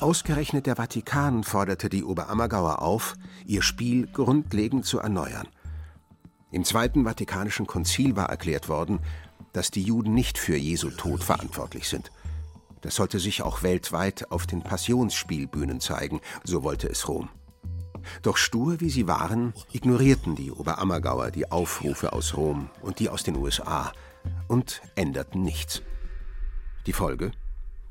[0.00, 3.14] Ausgerechnet der Vatikan forderte die Oberammergauer auf,
[3.46, 5.46] ihr Spiel grundlegend zu erneuern.
[6.50, 8.98] Im Zweiten Vatikanischen Konzil war erklärt worden,
[9.52, 12.10] dass die Juden nicht für Jesu Tod verantwortlich sind.
[12.80, 17.28] Das sollte sich auch weltweit auf den Passionsspielbühnen zeigen, so wollte es Rom.
[18.22, 23.22] Doch stur wie sie waren, ignorierten die Oberammergauer die Aufrufe aus Rom und die aus
[23.22, 23.92] den USA
[24.48, 25.82] und änderten nichts.
[26.86, 27.32] Die Folge?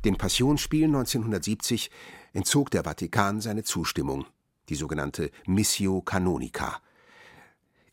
[0.06, 1.90] Den Passionsspielen 1970
[2.34, 4.26] entzog der Vatikan seine Zustimmung,
[4.70, 6.80] die sogenannte Missio Canonica.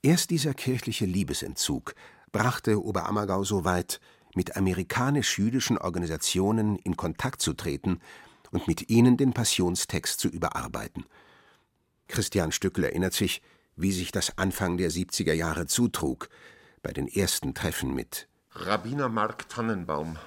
[0.03, 1.95] Erst dieser kirchliche Liebesentzug
[2.33, 4.01] brachte Oberammergau so weit,
[4.35, 8.01] mit amerikanisch-jüdischen Organisationen in Kontakt zu treten
[8.51, 11.05] und mit ihnen den Passionstext zu überarbeiten–
[12.11, 13.43] Christian Stückel erinnert sich,
[13.77, 16.29] wie sich das Anfang der 70er Jahre zutrug,
[16.83, 20.19] bei den ersten Treffen mit Rabbiner Mark Tannenbaum,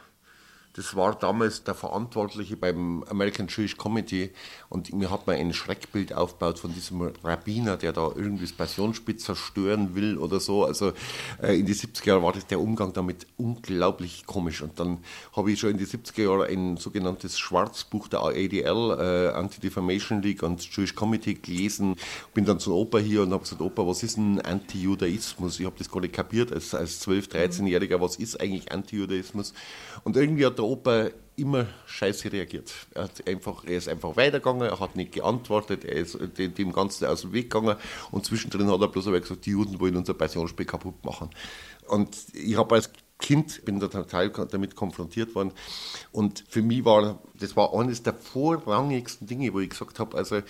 [0.73, 4.31] das war damals der Verantwortliche beim American Jewish Committee
[4.69, 9.17] und mir hat man ein Schreckbild aufgebaut von diesem Rabbiner, der da irgendwie das Passionsspiel
[9.17, 10.65] zerstören will oder so.
[10.65, 10.93] Also
[11.43, 14.63] äh, in die 70er Jahre war das der Umgang damit unglaublich komisch.
[14.63, 14.97] Und dann
[15.35, 20.41] habe ich schon in die 70er Jahre ein sogenanntes Schwarzbuch der ADL, äh, Anti-Defamation League
[20.41, 21.97] und Jewish Committee gelesen.
[22.33, 25.59] Bin dann zur Oper hier und habe gesagt, Opa, was ist ein Anti-Judaismus?
[25.59, 29.53] Ich habe das nicht kapiert als, als 12-, 13-Jähriger, was ist eigentlich Anti-Judaismus?
[30.03, 32.71] Und irgendwie hat der Opa immer scheiße reagiert.
[32.93, 37.05] Er, hat einfach, er ist einfach weitergegangen, er hat nicht geantwortet, er ist dem Ganzen
[37.05, 37.75] aus dem Weg gegangen
[38.11, 41.29] und zwischendrin hat er bloß aber gesagt, die Juden wollen unser Passionsspiel kaputt machen.
[41.87, 45.53] Und ich habe als Kind bin da total damit konfrontiert worden.
[46.11, 50.41] Und für mich war das war eines der vorrangigsten Dinge, wo ich gesagt habe, also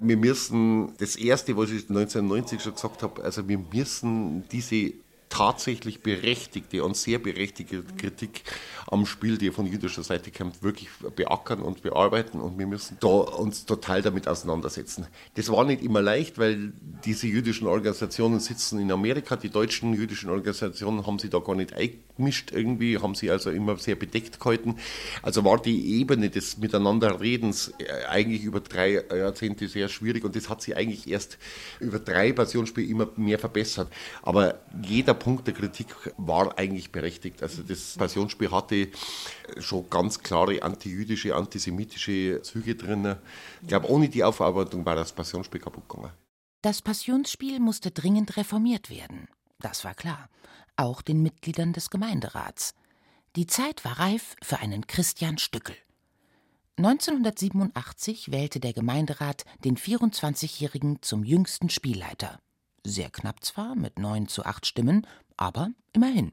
[0.00, 4.92] wir müssen, das erste, was ich 1990 schon gesagt habe, also wir müssen diese
[5.36, 8.42] tatsächlich berechtigte und sehr berechtigte Kritik
[8.86, 13.08] am Spiel, die von jüdischer Seite kommt, wirklich beackern und bearbeiten und wir müssen da
[13.08, 15.06] uns total damit auseinandersetzen.
[15.34, 16.72] Das war nicht immer leicht, weil
[17.04, 21.74] diese jüdischen Organisationen sitzen in Amerika, die deutschen jüdischen Organisationen haben sie da gar nicht
[22.16, 24.76] eingemischt irgendwie, haben sie also immer sehr bedeckt gehalten.
[25.22, 30.48] Also war die Ebene des Miteinanderredens äh, eigentlich über drei Jahrzehnte sehr schwierig und das
[30.48, 31.38] hat sich eigentlich erst
[31.80, 33.92] über drei Passionsspiele immer mehr verbessert.
[34.22, 37.42] Aber jeder Punkt der Kritik war eigentlich berechtigt.
[37.42, 38.88] Also das Passionsspiel hatte
[39.58, 43.16] schon ganz klare antijüdische, antisemitische Züge drin.
[43.62, 46.12] Ich glaube, ohne die Aufarbeitung war das Passionsspiel kaputt gegangen.
[46.62, 49.28] Das Passionsspiel musste dringend reformiert werden.
[49.60, 50.28] Das war klar.
[50.76, 52.74] Auch den Mitgliedern des Gemeinderats.
[53.34, 55.76] Die Zeit war reif für einen Christian Stückel.
[56.76, 62.38] 1987 wählte der Gemeinderat den 24-Jährigen zum jüngsten Spielleiter.
[62.84, 65.06] Sehr knapp zwar, mit neun zu acht Stimmen,
[65.38, 66.32] aber immerhin.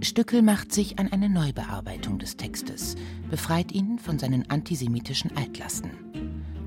[0.00, 2.94] Stückel macht sich an eine Neubearbeitung des Textes,
[3.28, 6.05] befreit ihn von seinen antisemitischen Altlasten.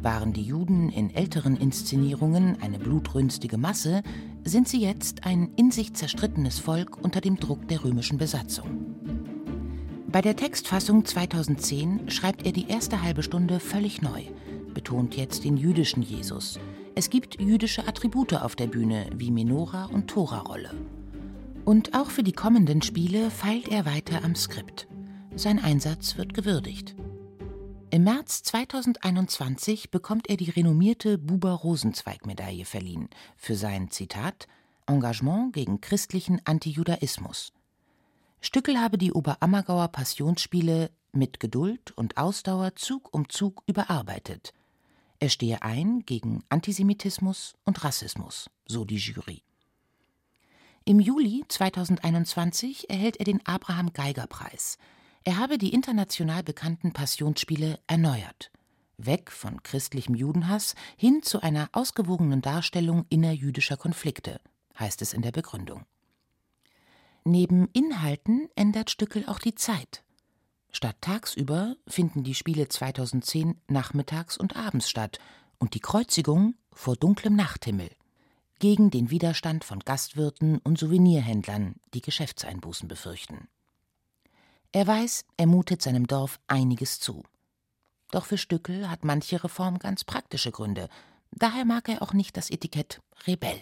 [0.02, 4.02] Waren die Juden in älteren Inszenierungen eine blutrünstige Masse,
[4.46, 8.68] sind sie jetzt ein in sich zerstrittenes Volk unter dem Druck der römischen Besatzung.
[10.08, 14.24] Bei der Textfassung 2010 schreibt er die erste halbe Stunde völlig neu,
[14.74, 16.60] betont jetzt den jüdischen Jesus.
[16.96, 20.72] Es gibt jüdische Attribute auf der Bühne wie Menora und Tora-Rolle.
[21.66, 24.88] Und auch für die kommenden Spiele feilt er weiter am Skript.
[25.36, 26.96] Sein Einsatz wird gewürdigt.
[27.92, 34.48] Im März 2021 bekommt er die renommierte Buber-Rosenzweig-Medaille verliehen für sein Zitat
[34.86, 37.52] Engagement gegen christlichen Antijudaismus.
[38.42, 44.54] Stückel habe die Oberammergauer Passionsspiele mit Geduld und Ausdauer Zug um Zug überarbeitet.
[45.18, 49.42] Er stehe ein gegen Antisemitismus und Rassismus, so die Jury.
[50.86, 54.78] Im Juli 2021 erhält er den Abraham Geiger Preis.
[55.24, 58.52] Er habe die international bekannten Passionsspiele erneuert.
[58.98, 64.42] Weg von christlichem Judenhass hin zu einer ausgewogenen Darstellung innerjüdischer Konflikte,
[64.78, 65.86] heißt es in der Begründung.
[67.24, 70.04] Neben Inhalten ändert Stückel auch die Zeit.
[70.72, 75.20] Statt tagsüber finden die Spiele 2010 nachmittags und abends statt
[75.58, 77.90] und die Kreuzigung vor dunklem Nachthimmel.
[78.60, 83.48] Gegen den Widerstand von Gastwirten und Souvenirhändlern, die Geschäftseinbußen befürchten.
[84.72, 87.24] Er weiß, er mutet seinem Dorf einiges zu.
[88.12, 90.90] Doch für Stückel hat manche Reform ganz praktische Gründe.
[91.32, 93.60] Daher mag er auch nicht das Etikett Rebell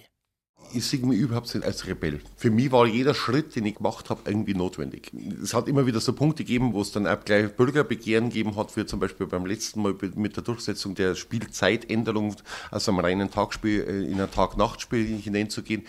[0.73, 2.19] ich sehe mich überhaupt nicht als Rebell.
[2.35, 5.11] Für mich war jeder Schritt, den ich gemacht habe, irgendwie notwendig.
[5.41, 8.75] Es hat immer wieder so Punkte gegeben, wo es dann auch gleich Bürgerbegehren gegeben hat,
[8.75, 12.35] wie zum Beispiel beim letzten Mal mit der Durchsetzung der Spielzeitänderung
[12.71, 15.85] aus einem reinen Tagspiel äh, in ein Tag-Nacht-Spiel hineinzugehen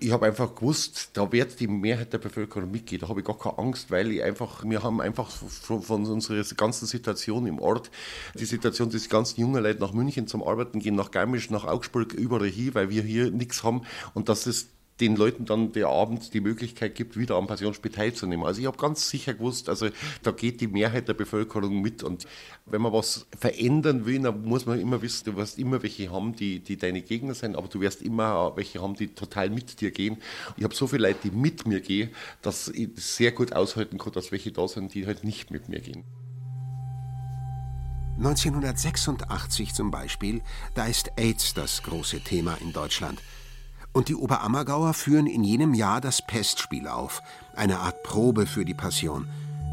[0.00, 3.00] ich habe einfach gewusst, da wird die Mehrheit der Bevölkerung mitgehen.
[3.00, 6.42] Da habe ich gar keine Angst, weil ich einfach, wir haben einfach von, von unserer
[6.56, 7.90] ganzen Situation im Ort,
[8.34, 11.64] die Situation, dass die ganzen jungen Leute nach München zum Arbeiten gehen, nach Garmisch, nach
[11.64, 13.82] Augsburg, überall hier, weil wir hier nichts haben
[14.14, 14.68] und dass es
[15.00, 18.46] den Leuten dann der Abend die Möglichkeit gibt, wieder am Passionsspiel teilzunehmen.
[18.46, 19.88] Also ich habe ganz sicher gewusst, also
[20.22, 22.26] da geht die Mehrheit der Bevölkerung mit und
[22.64, 26.34] wenn man was verändern will, dann muss man immer wissen, du wirst immer welche haben,
[26.34, 29.90] die, die deine Gegner sind, aber du wirst immer welche haben, die total mit dir
[29.90, 30.16] gehen.
[30.56, 34.12] Ich habe so viele Leute, die mit mir gehen, dass ich sehr gut aushalten kann,
[34.12, 36.04] dass welche da sind, die halt nicht mit mir gehen.
[38.16, 40.40] 1986 zum Beispiel,
[40.74, 43.20] da ist AIDS das große Thema in Deutschland–
[43.96, 47.22] und die Oberammergauer führen in jenem Jahr das Pestspiel auf,
[47.54, 49.26] eine Art Probe für die Passion,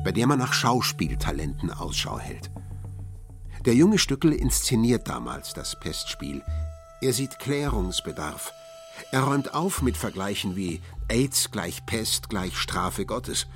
[0.05, 2.49] bei der man nach Schauspieltalenten Ausschau hält.
[3.65, 6.41] Der junge Stückel inszeniert damals das Pestspiel.
[7.01, 8.53] Er sieht Klärungsbedarf.
[9.11, 13.47] Er räumt auf mit Vergleichen wie AIDS gleich Pest gleich Strafe Gottes.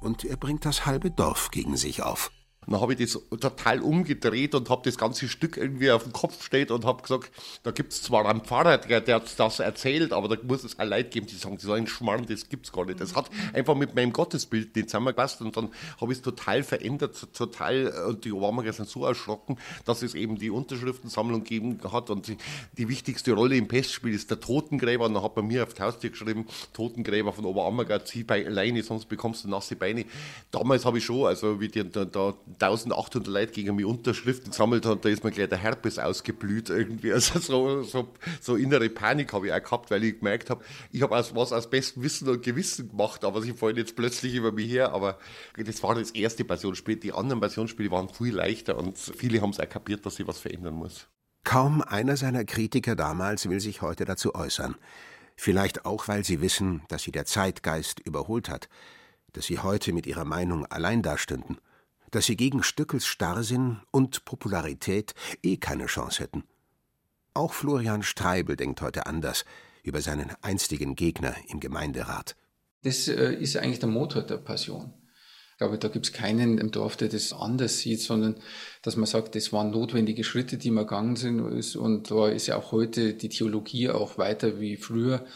[0.00, 2.32] Und er bringt das halbe Dorf gegen sich auf.
[2.66, 6.38] Dann habe ich das total umgedreht und habe das ganze Stück irgendwie auf den Kopf
[6.38, 7.30] gestellt und habe gesagt,
[7.62, 10.84] da gibt es zwar einen Pfarrer, der, der das erzählt, aber da muss es auch
[10.84, 13.00] Leute geben, die sagen, so ein Schmarrn, das gibt es gar nicht.
[13.00, 17.28] Das hat einfach mit meinem Gottesbild nicht zusammengepasst und dann habe ich es total verändert,
[17.32, 22.26] total, und die Obama sind so erschrocken, dass es eben die Unterschriftensammlung gegeben hat und
[22.26, 22.36] die,
[22.76, 25.82] die wichtigste Rolle im Pestspiel ist der Totengräber und dann hat bei mir auf die
[25.82, 30.04] Haustür geschrieben, Totengräber von Oberammergau, zieh bei alleine, sonst bekommst du nasse Beine.
[30.50, 35.00] Damals habe ich schon, also wie die, da 1800 Leute gegen mich Unterschriften gesammelt haben,
[35.00, 37.12] da ist mir gleich der Herpes ausgeblüht irgendwie.
[37.16, 38.08] Also so, so,
[38.40, 41.70] so innere Panik habe ich auch gehabt, weil ich gemerkt habe, ich habe was aus
[41.70, 44.92] bestem Wissen und Gewissen gemacht, aber sie fallen jetzt plötzlich über mich her.
[44.92, 45.18] Aber
[45.56, 46.96] das war das erste Passionsspiel.
[46.96, 50.38] Die anderen Passionsspiele waren viel leichter und viele haben es auch kapiert, dass sich was
[50.38, 51.08] verändern muss.
[51.44, 54.74] Kaum einer seiner Kritiker damals will sich heute dazu äußern.
[55.36, 58.68] Vielleicht auch, weil sie wissen, dass sie der Zeitgeist überholt hat,
[59.32, 61.58] dass sie heute mit ihrer Meinung allein dastünden,
[62.16, 65.12] dass sie gegen Stückels Starrsinn und Popularität
[65.42, 66.44] eh keine Chance hätten.
[67.34, 69.44] Auch Florian Streibel denkt heute anders
[69.82, 72.34] über seinen einstigen Gegner im Gemeinderat.
[72.84, 74.94] Das äh, ist eigentlich der Motor der Passion.
[75.50, 78.36] Ich glaube, da gibt es keinen im Dorf, der das anders sieht, sondern
[78.80, 81.40] dass man sagt, das waren notwendige Schritte, die man gegangen sind.
[81.76, 85.26] Und da ist ja auch heute die Theologie auch weiter wie früher.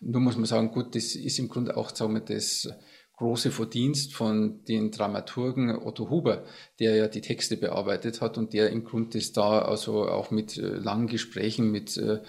[0.00, 2.68] Nur muss man sagen, gut, das ist im Grunde auch, sagen wir, das
[3.16, 6.44] große Verdienst von den Dramaturgen Otto Huber,
[6.80, 10.58] der ja die Texte bearbeitet hat und der im Grunde das da also auch mit
[10.58, 12.20] äh, langen Gesprächen mit äh,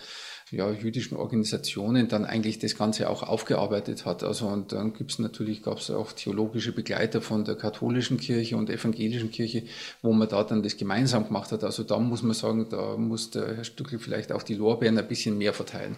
[0.52, 4.24] ja, jüdischen Organisationen dann eigentlich das Ganze auch aufgearbeitet hat.
[4.24, 8.70] Also und dann gibt's natürlich, gab es auch theologische Begleiter von der katholischen Kirche und
[8.70, 9.64] evangelischen Kirche,
[10.04, 11.64] wo man da dann das gemeinsam gemacht hat.
[11.64, 15.08] Also da muss man sagen, da muss der Herr Stückel vielleicht auch die Lorbeeren ein
[15.08, 15.98] bisschen mehr verteilen.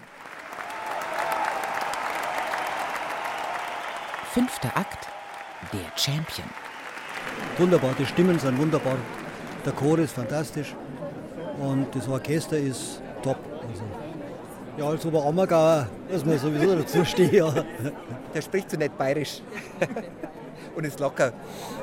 [4.34, 5.08] Fünfter Akt,
[5.74, 6.48] der Champion.
[7.58, 8.98] Wunderbar, die Stimmen sind wunderbar,
[9.66, 10.76] der Chor ist fantastisch
[11.60, 13.38] und das Orchester ist top.
[13.68, 13.84] Also
[14.78, 17.34] ja, als Oberammergauer muss man sowieso dazu stehen.
[17.34, 17.52] Ja.
[18.34, 19.42] Der spricht so nett bayerisch.
[20.76, 21.34] Und ist locker,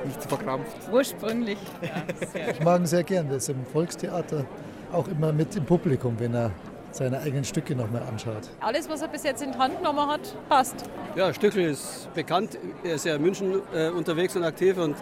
[0.04, 0.76] nicht zu verkrampft.
[0.92, 1.58] Ursprünglich.
[1.82, 3.26] Ja, ich mag ihn sehr gern.
[3.26, 4.44] Der ist im Volkstheater
[4.92, 6.52] auch immer mit im Publikum, wenn er
[6.94, 8.48] seine eigenen Stücke nochmal anschaut.
[8.60, 10.76] Alles, was er bis jetzt in die Hand genommen hat, passt.
[11.16, 12.58] Ja, Stückel ist bekannt.
[12.84, 14.96] Er ist ja in München äh, unterwegs und aktiv und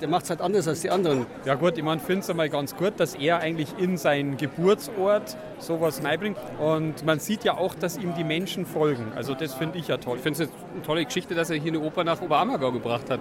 [0.00, 1.26] der macht es halt anders als die anderen.
[1.44, 5.36] Ja gut, ich meine, finde es einmal ganz gut, dass er eigentlich in seinen Geburtsort
[5.58, 6.38] sowas beibringt.
[6.58, 9.12] Und man sieht ja auch, dass ihm die Menschen folgen.
[9.14, 10.16] Also das finde ich ja toll.
[10.16, 13.20] Ich finde es eine tolle Geschichte, dass er hier eine Oper nach Oberammergau gebracht hat.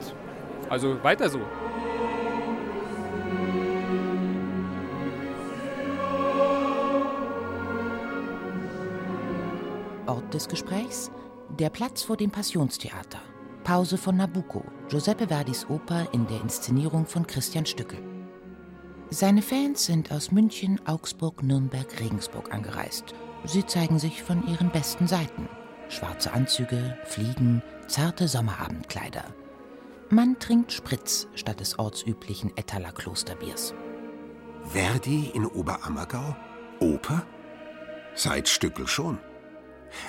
[0.69, 1.39] Also weiter so.
[10.33, 11.11] Des Gesprächs?
[11.57, 13.19] Der Platz vor dem Passionstheater.
[13.63, 17.99] Pause von Nabucco, Giuseppe Verdis Oper in der Inszenierung von Christian Stückel.
[19.09, 23.13] Seine Fans sind aus München, Augsburg, Nürnberg, Regensburg angereist.
[23.43, 25.49] Sie zeigen sich von ihren besten Seiten.
[25.89, 29.23] Schwarze Anzüge, Fliegen, zarte Sommerabendkleider.
[30.09, 33.73] Man trinkt Spritz statt des ortsüblichen Ettaler Klosterbiers.
[34.65, 36.35] Verdi in Oberammergau?
[36.79, 37.25] Oper?
[38.15, 39.17] Seit Stückel schon.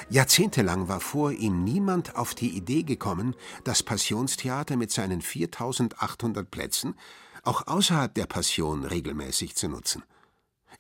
[0.09, 6.95] Jahrzehntelang war vor ihm niemand auf die Idee gekommen, das Passionstheater mit seinen 4800 Plätzen
[7.43, 10.03] auch außerhalb der Passion regelmäßig zu nutzen.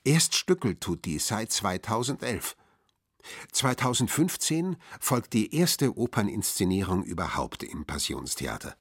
[0.04, 2.56] Erst Stückel tut dies seit 2011.
[3.52, 8.76] 2015 folgt die erste Operninszenierung überhaupt im Passionstheater.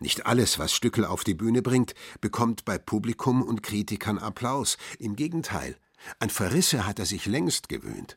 [0.00, 4.76] Nicht alles, was Stückel auf die Bühne bringt, bekommt bei Publikum und Kritikern Applaus.
[4.98, 5.76] Im Gegenteil,
[6.20, 8.16] an Verrisse hat er sich längst gewöhnt.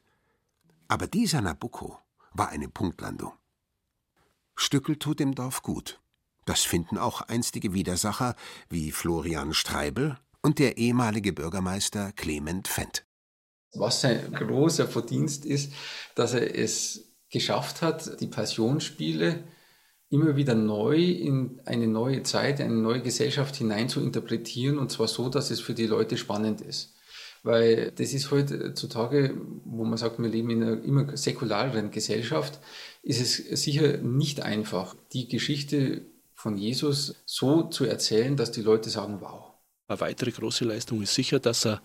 [0.91, 1.99] Aber dieser Nabucco
[2.33, 3.31] war eine Punktlandung.
[4.57, 6.01] Stückel tut dem Dorf gut.
[6.43, 8.35] Das finden auch einstige Widersacher
[8.67, 13.05] wie Florian Streibel und der ehemalige Bürgermeister Clement Fendt.
[13.73, 15.71] Was sein großer Verdienst ist,
[16.15, 19.45] dass er es geschafft hat, die Passionsspiele
[20.09, 25.07] immer wieder neu in eine neue Zeit, eine neue Gesellschaft hinein zu interpretieren und zwar
[25.07, 26.97] so, dass es für die Leute spannend ist.
[27.43, 29.35] Weil das ist heutzutage,
[29.65, 32.59] wo man sagt, wir leben in einer immer säkulareren Gesellschaft,
[33.01, 38.89] ist es sicher nicht einfach, die Geschichte von Jesus so zu erzählen, dass die Leute
[38.89, 39.53] sagen, wow.
[39.87, 41.81] Eine weitere große Leistung ist sicher, dass er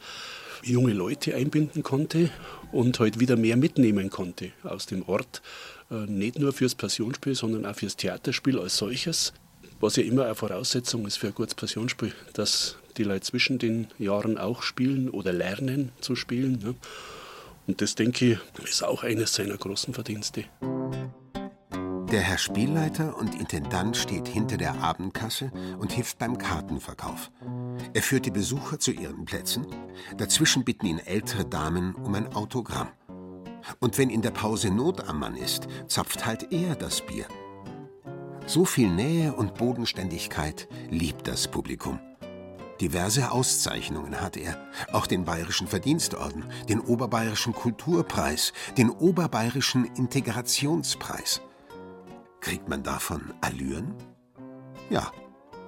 [0.62, 2.30] junge Leute einbinden konnte
[2.72, 5.42] und heute halt wieder mehr mitnehmen konnte aus dem Ort.
[5.90, 9.32] Äh, nicht nur fürs Passionsspiel, sondern auch fürs Theaterspiel als solches.
[9.80, 13.88] Was ja immer eine Voraussetzung ist für ein gutes Passionsspiel, dass die Leute zwischen den
[13.98, 16.58] Jahren auch spielen oder lernen zu spielen.
[16.62, 16.74] Ne?
[17.66, 20.44] Und das, denke ich, ist auch eines seiner großen Verdienste.
[22.10, 27.32] Der Herr Spielleiter und Intendant steht hinter der Abendkasse und hilft beim Kartenverkauf.
[27.94, 29.66] Er führt die Besucher zu ihren Plätzen.
[30.16, 32.88] Dazwischen bitten ihn ältere Damen um ein Autogramm.
[33.80, 37.26] Und wenn in der Pause Not am Mann ist, zapft halt er das Bier.
[38.46, 41.98] So viel Nähe und Bodenständigkeit liebt das Publikum.
[42.80, 44.58] Diverse Auszeichnungen hat er,
[44.92, 51.40] auch den Bayerischen Verdienstorden, den Oberbayerischen Kulturpreis, den Oberbayerischen Integrationspreis.
[52.40, 53.94] Kriegt man davon Allüren?
[54.90, 55.10] Ja,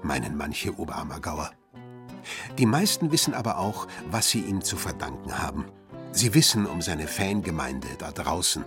[0.02, 1.50] meinen manche Oberammergauer.
[2.58, 5.64] Die meisten wissen aber auch, was sie ihm zu verdanken haben.
[6.12, 8.64] Sie wissen um seine Fangemeinde da draußen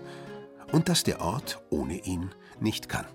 [0.72, 3.06] und dass der Ort ohne ihn nicht kann.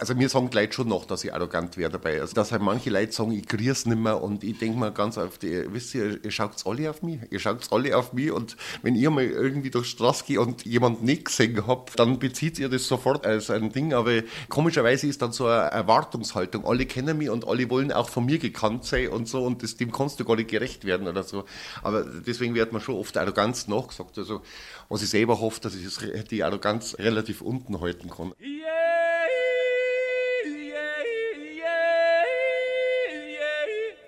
[0.00, 2.20] Also mir sagen die Leute schon noch, dass ich arrogant wäre dabei.
[2.20, 5.18] Also dass halt manche Leute sagen, ich grier's nicht mehr und ich denke mir ganz
[5.18, 8.56] auf die, wisst ihr, ihr schaut alle auf mich, ihr schaut alle auf mich und
[8.82, 12.60] wenn ihr mal irgendwie durch die Straße geht und jemand nicht gesehen habt, dann bezieht
[12.60, 16.64] ihr das sofort als ein Ding, aber komischerweise ist dann so eine Erwartungshaltung.
[16.64, 19.76] Alle kennen mich und alle wollen auch von mir gekannt sein und so und das,
[19.78, 21.44] dem kannst du gar nicht gerecht werden oder so.
[21.82, 24.16] Aber deswegen wird man schon oft Arroganz nachgesagt.
[24.16, 24.42] Also
[24.88, 28.32] was ich selber hoffe, dass ich die Arroganz relativ unten halten kann.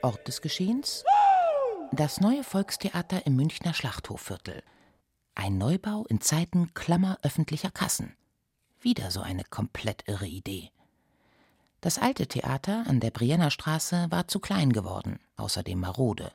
[0.03, 1.05] Ort des Geschehens?
[1.93, 4.63] Das neue Volkstheater im Münchner Schlachthofviertel.
[5.35, 8.17] Ein Neubau in Zeiten klammer öffentlicher Kassen.
[8.81, 10.71] Wieder so eine komplett irre Idee.
[11.83, 16.33] Das alte Theater an der Brienner Straße war zu klein geworden, außerdem marode.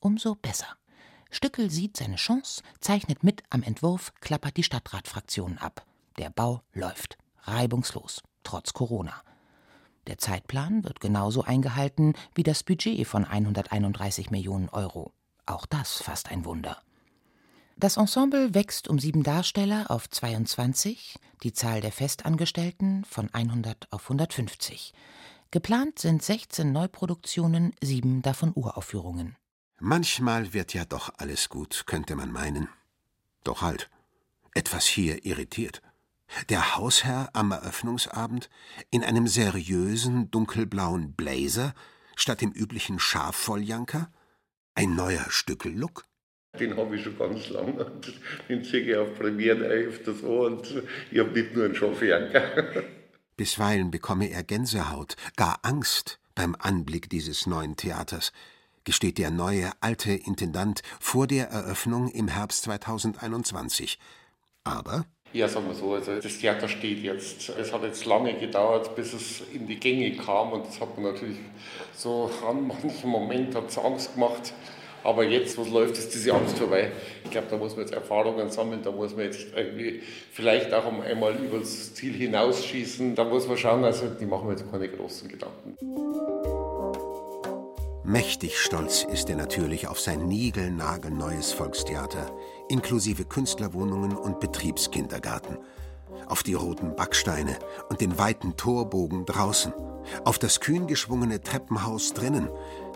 [0.00, 0.76] Umso besser.
[1.30, 5.84] Stückel sieht seine Chance, zeichnet mit am Entwurf, klappert die Stadtratfraktion ab.
[6.16, 7.18] Der Bau läuft.
[7.42, 8.22] Reibungslos.
[8.44, 9.22] Trotz Corona.
[10.08, 15.12] Der Zeitplan wird genauso eingehalten wie das Budget von 131 Millionen Euro.
[15.44, 16.82] Auch das fast ein Wunder.
[17.76, 24.04] Das Ensemble wächst um sieben Darsteller auf 22, die Zahl der Festangestellten von 100 auf
[24.04, 24.94] 150.
[25.50, 29.36] Geplant sind 16 Neuproduktionen, sieben davon Uraufführungen.
[29.78, 32.68] Manchmal wird ja doch alles gut, könnte man meinen.
[33.44, 33.90] Doch halt,
[34.54, 35.82] etwas hier irritiert.
[36.48, 38.50] Der Hausherr am Eröffnungsabend
[38.90, 41.74] in einem seriösen dunkelblauen Blazer
[42.16, 44.10] statt dem üblichen Schafvolljanker?
[44.74, 46.04] Ein neuer Stückellook?
[46.58, 47.92] Den habe ich schon ganz lange.
[48.48, 52.84] Den ziehe ich auf Premieren öfters an und ich habe nicht nur einen Schafjanker.
[53.36, 58.32] Bisweilen bekomme er Gänsehaut, gar Angst beim Anblick dieses neuen Theaters,
[58.84, 63.98] gesteht der neue alte Intendant vor der Eröffnung im Herbst 2021.
[64.64, 67.48] Aber ja, sagen wir so, also das Theater steht jetzt.
[67.50, 71.12] Es hat jetzt lange gedauert, bis es in die Gänge kam und das hat man
[71.12, 71.38] natürlich
[71.94, 74.52] so an manchen Moment hat Angst gemacht.
[75.04, 76.90] Aber jetzt, wo es läuft, ist diese Angst vorbei.
[77.24, 80.02] Ich glaube, da muss man jetzt Erfahrungen sammeln, da muss man jetzt irgendwie
[80.32, 83.14] vielleicht auch einmal über das Ziel hinausschießen.
[83.14, 85.76] Da muss man schauen, also die machen mir jetzt keine großen Gedanken.
[88.04, 92.34] Mächtig stolz ist er natürlich auf sein niegelnagelneues Volkstheater,
[92.68, 95.58] inklusive Künstlerwohnungen und Betriebskindergarten,
[96.26, 97.58] auf die roten Backsteine
[97.88, 99.72] und den weiten Torbogen draußen,
[100.24, 102.48] auf das kühn geschwungene Treppenhaus drinnen,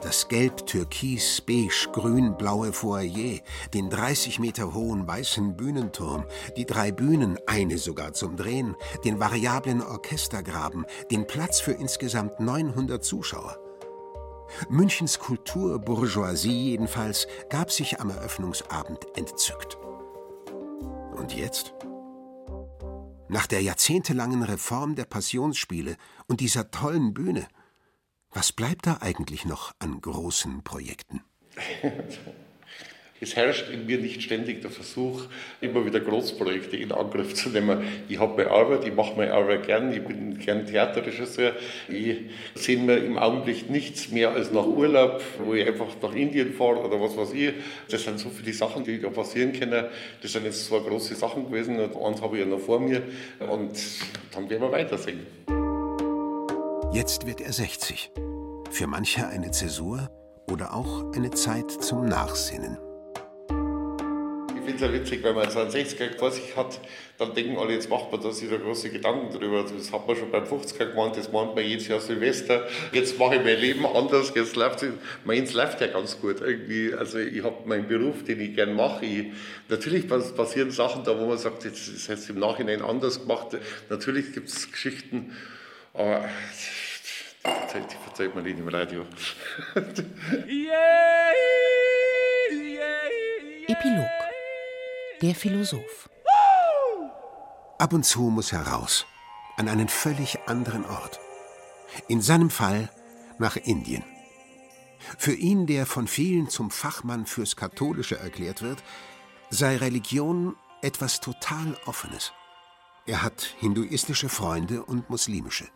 [0.02, 3.40] das gelb, türkis, beige, grün, blaue Foyer,
[3.72, 6.24] den 30 Meter hohen weißen Bühnenturm,
[6.56, 13.04] die drei Bühnen, eine sogar zum Drehen, den variablen Orchestergraben, den Platz für insgesamt 900
[13.04, 13.61] Zuschauer.
[14.68, 19.76] Münchens Kulturbourgeoisie jedenfalls gab sich am Eröffnungsabend entzückt.
[21.16, 21.74] Und jetzt?
[23.28, 25.96] Nach der jahrzehntelangen Reform der Passionsspiele
[26.26, 27.48] und dieser tollen Bühne,
[28.30, 31.22] was bleibt da eigentlich noch an großen Projekten?
[33.22, 35.26] Es herrscht in mir nicht ständig der Versuch,
[35.60, 37.84] immer wieder Großprojekte in Angriff zu nehmen.
[38.08, 41.52] Ich habe meine Arbeit, ich mache meine Arbeit gern, ich bin gern Theaterregisseur.
[41.88, 42.16] Ich
[42.56, 46.84] sehe mir im Augenblick nichts mehr als nach Urlaub, wo ich einfach nach Indien fahre
[46.84, 47.52] oder was weiß ich.
[47.88, 49.84] Das sind so viele Sachen, die da passieren können.
[50.20, 53.04] Das sind jetzt zwei große Sachen gewesen und eins habe ich ja noch vor mir
[53.38, 53.78] und
[54.32, 55.20] dann werden wir weitersehen.
[56.92, 58.10] Jetzt wird er 60.
[58.72, 60.10] Für manche eine Zäsur
[60.50, 62.78] oder auch eine Zeit zum Nachsinnen.
[64.62, 66.78] Ich finde es ja witzig, wenn man so einen 60er vor sich hat,
[67.18, 69.64] dann denken alle, jetzt macht man da sich da große Gedanken drüber.
[69.64, 72.68] Das hat man schon beim 50er gemacht, das meint man jedes Jahr Silvester.
[72.92, 74.92] Jetzt mache ich mein Leben anders, jetzt läuft es.
[75.24, 76.94] Meins läuft ja ganz gut irgendwie.
[76.94, 79.04] Also ich habe meinen Beruf, den ich gern mache.
[79.04, 79.32] Ich,
[79.68, 83.56] natürlich passieren Sachen da, wo man sagt, jetzt ist es im Nachhinein anders gemacht.
[83.90, 85.36] Natürlich gibt es Geschichten,
[85.92, 86.28] aber
[87.44, 89.06] die verzeiht man nicht im Radio.
[93.66, 94.21] Epilog
[95.22, 96.10] der Philosoph.
[97.78, 99.06] Ab und zu muss er raus.
[99.56, 101.20] an einen völlig anderen Ort.
[102.08, 102.90] In seinem Fall
[103.38, 104.02] nach Indien.
[105.18, 108.82] Für ihn, der von vielen zum Fachmann fürs Katholische erklärt wird,
[109.50, 112.32] sei Religion etwas total Offenes.
[113.06, 115.68] Er hat hinduistische Freunde und muslimische.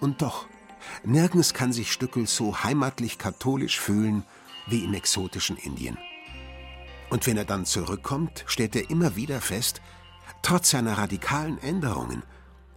[0.00, 0.46] Und doch,
[1.02, 4.24] nirgends kann sich Stückel so heimatlich katholisch fühlen
[4.66, 5.96] wie im exotischen Indien.
[7.10, 9.80] Und wenn er dann zurückkommt, stellt er immer wieder fest,
[10.42, 12.22] trotz seiner radikalen Änderungen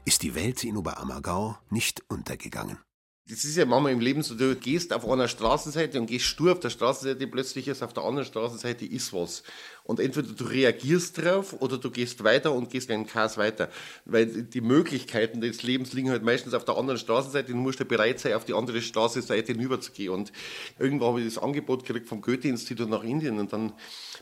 [0.06, 2.80] ist die Welt in Oberammergau nicht untergegangen.
[3.28, 6.54] Das ist ja manchmal im Leben so, du gehst auf einer Straßenseite und gehst stur
[6.54, 9.44] auf der Straßenseite, plötzlich ist auf der anderen Straßenseite ist was.
[9.90, 13.70] Und entweder du reagierst drauf oder du gehst weiter und gehst in den Chaos weiter.
[14.06, 17.86] Weil die Möglichkeiten des Lebens liegen halt meistens auf der anderen Straßenseite und musst ja
[17.86, 20.14] bereit sein, auf die andere Straßenseite hinüberzugehen.
[20.14, 20.32] Und
[20.78, 23.74] irgendwann habe ich das Angebot gekriegt vom Goethe-Institut nach Indien und dann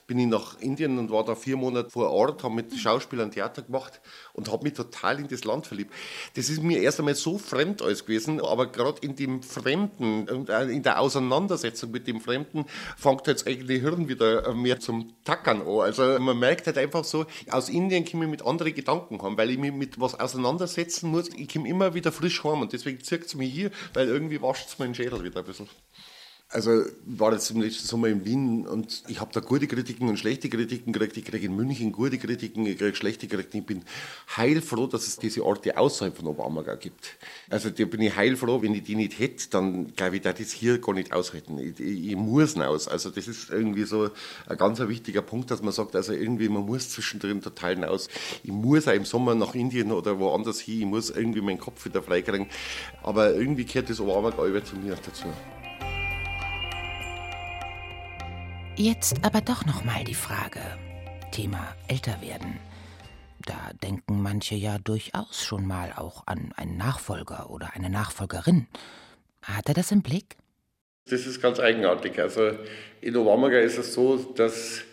[0.07, 3.61] bin ich nach Indien und war da vier Monate vor Ort, habe mit Schauspielern Theater
[3.61, 3.99] gemacht
[4.31, 5.93] und habe mich total in das Land verliebt.
[6.35, 10.83] Das ist mir erst einmal so fremd alles gewesen, aber gerade in dem Fremden in
[10.83, 12.63] der Auseinandersetzung mit dem Fremden
[12.95, 15.67] fängt jetzt eigentlich Hirn wieder mehr zum Tackern an.
[15.67, 19.49] Also man merkt halt einfach so, aus Indien komme ich mit anderen Gedanken haben, weil
[19.51, 21.29] ich mich mit was auseinandersetzen muss.
[21.29, 24.67] Ich komme immer wieder frisch heim und deswegen zieht es mich hier, weil irgendwie wascht
[24.67, 25.67] es meinen Schädel wieder ein bisschen.
[26.49, 30.17] Also war jetzt im letzten Sommer in Wien und ich habe da gute Kritiken und
[30.17, 31.17] schlechte Kritiken gekriegt.
[31.17, 33.59] Ich kriege in München gute Kritiken, ich kriege schlechte Kritiken.
[33.59, 33.83] Ich bin
[34.37, 37.17] heilfroh, dass es diese Orte außerhalb von Oberammergau gibt.
[37.49, 40.53] Also da bin ich heilfroh, wenn ich die nicht hätte, dann glaube ich, dass das
[40.53, 41.57] hier gar nicht aushalten.
[41.57, 42.87] Ich, ich, ich muss hinaus.
[42.87, 44.09] Also das ist irgendwie so
[44.47, 48.07] ein ganz wichtiger Punkt, dass man sagt, also irgendwie man muss zwischendrin total hinaus.
[48.43, 51.83] Ich muss auch im Sommer nach Indien oder woanders hin, ich muss irgendwie meinen Kopf
[51.83, 52.47] wieder freikriegen.
[53.03, 55.27] Aber irgendwie gehört das Oberammergau zu mir dazu.
[58.79, 60.61] Jetzt aber doch noch mal die Frage.
[61.31, 62.59] Thema älter werden.
[63.43, 68.67] Da denken manche ja durchaus schon mal auch an einen Nachfolger oder eine Nachfolgerin.
[69.41, 70.37] Hat er das im Blick?
[71.09, 72.19] Das ist ganz eigenartig.
[72.19, 72.51] Also
[73.01, 74.83] in Obermagger ist es so, dass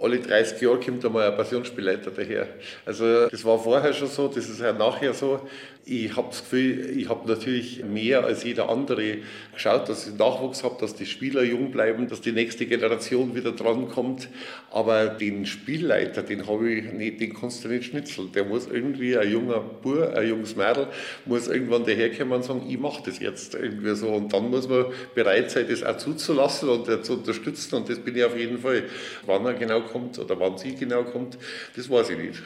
[0.00, 2.48] alle 30 Jahre kommt einmal ein Passionsspielleiter daher.
[2.84, 5.40] Also das war vorher schon so, das ist ja nachher so.
[5.84, 9.18] Ich habe das Gefühl, ich habe natürlich mehr als jeder andere
[9.52, 13.50] geschaut, dass ich Nachwuchs habe, dass die Spieler jung bleiben, dass die nächste Generation wieder
[13.50, 14.28] drankommt.
[14.70, 18.30] Aber den Spielleiter, den habe ich nicht, den kannst du nicht schnitzeln.
[18.30, 20.86] Der muss irgendwie, ein junger Bur, ein junges Mädel,
[21.26, 24.08] muss irgendwann daherkommen und sagen, ich mache das jetzt irgendwie so.
[24.08, 24.86] Und dann muss man
[25.16, 27.74] bereit sein, das auch zuzulassen und zu unterstützen.
[27.74, 28.84] Und das bin ich auf jeden Fall.
[29.26, 31.38] Wann er genau kommt oder wann sie genau kommt,
[31.76, 32.42] das weiß ich nicht.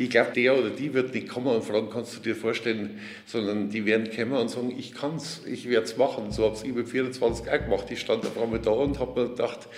[0.00, 3.68] Ich glaube, der oder die wird nicht kommen und fragen, kannst du dir vorstellen, sondern
[3.68, 6.30] die werden kommen und sagen, ich kann's, ich werde es machen.
[6.30, 7.84] So habe ich mit 24 auch gemacht.
[7.90, 9.68] Ich stand auf einmal da und habe mir gedacht,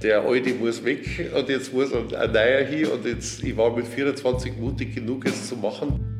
[0.00, 3.88] der Alte muss weg und jetzt muss ein neuer hin und jetzt, ich war mit
[3.88, 6.14] 24 mutig genug, es zu machen.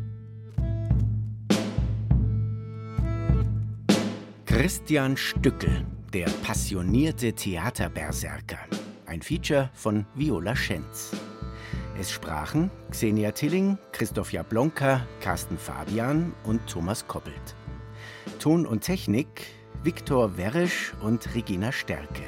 [4.47, 8.59] Christian Stückel, der passionierte Theaterberserker.
[9.15, 11.13] Ein Feature von Viola Schenz.
[11.97, 17.55] Es sprachen Xenia Tilling, Christoph Jablonka, Carsten Fabian und Thomas Koppelt.
[18.41, 19.47] Ton und Technik
[19.85, 22.25] Viktor Weresch und Regina Stärke.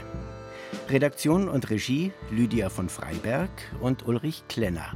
[0.88, 4.94] Redaktion und Regie Lydia von Freiberg und Ulrich Klenner.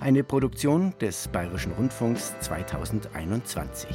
[0.00, 3.88] Eine Produktion des Bayerischen Rundfunks 2021.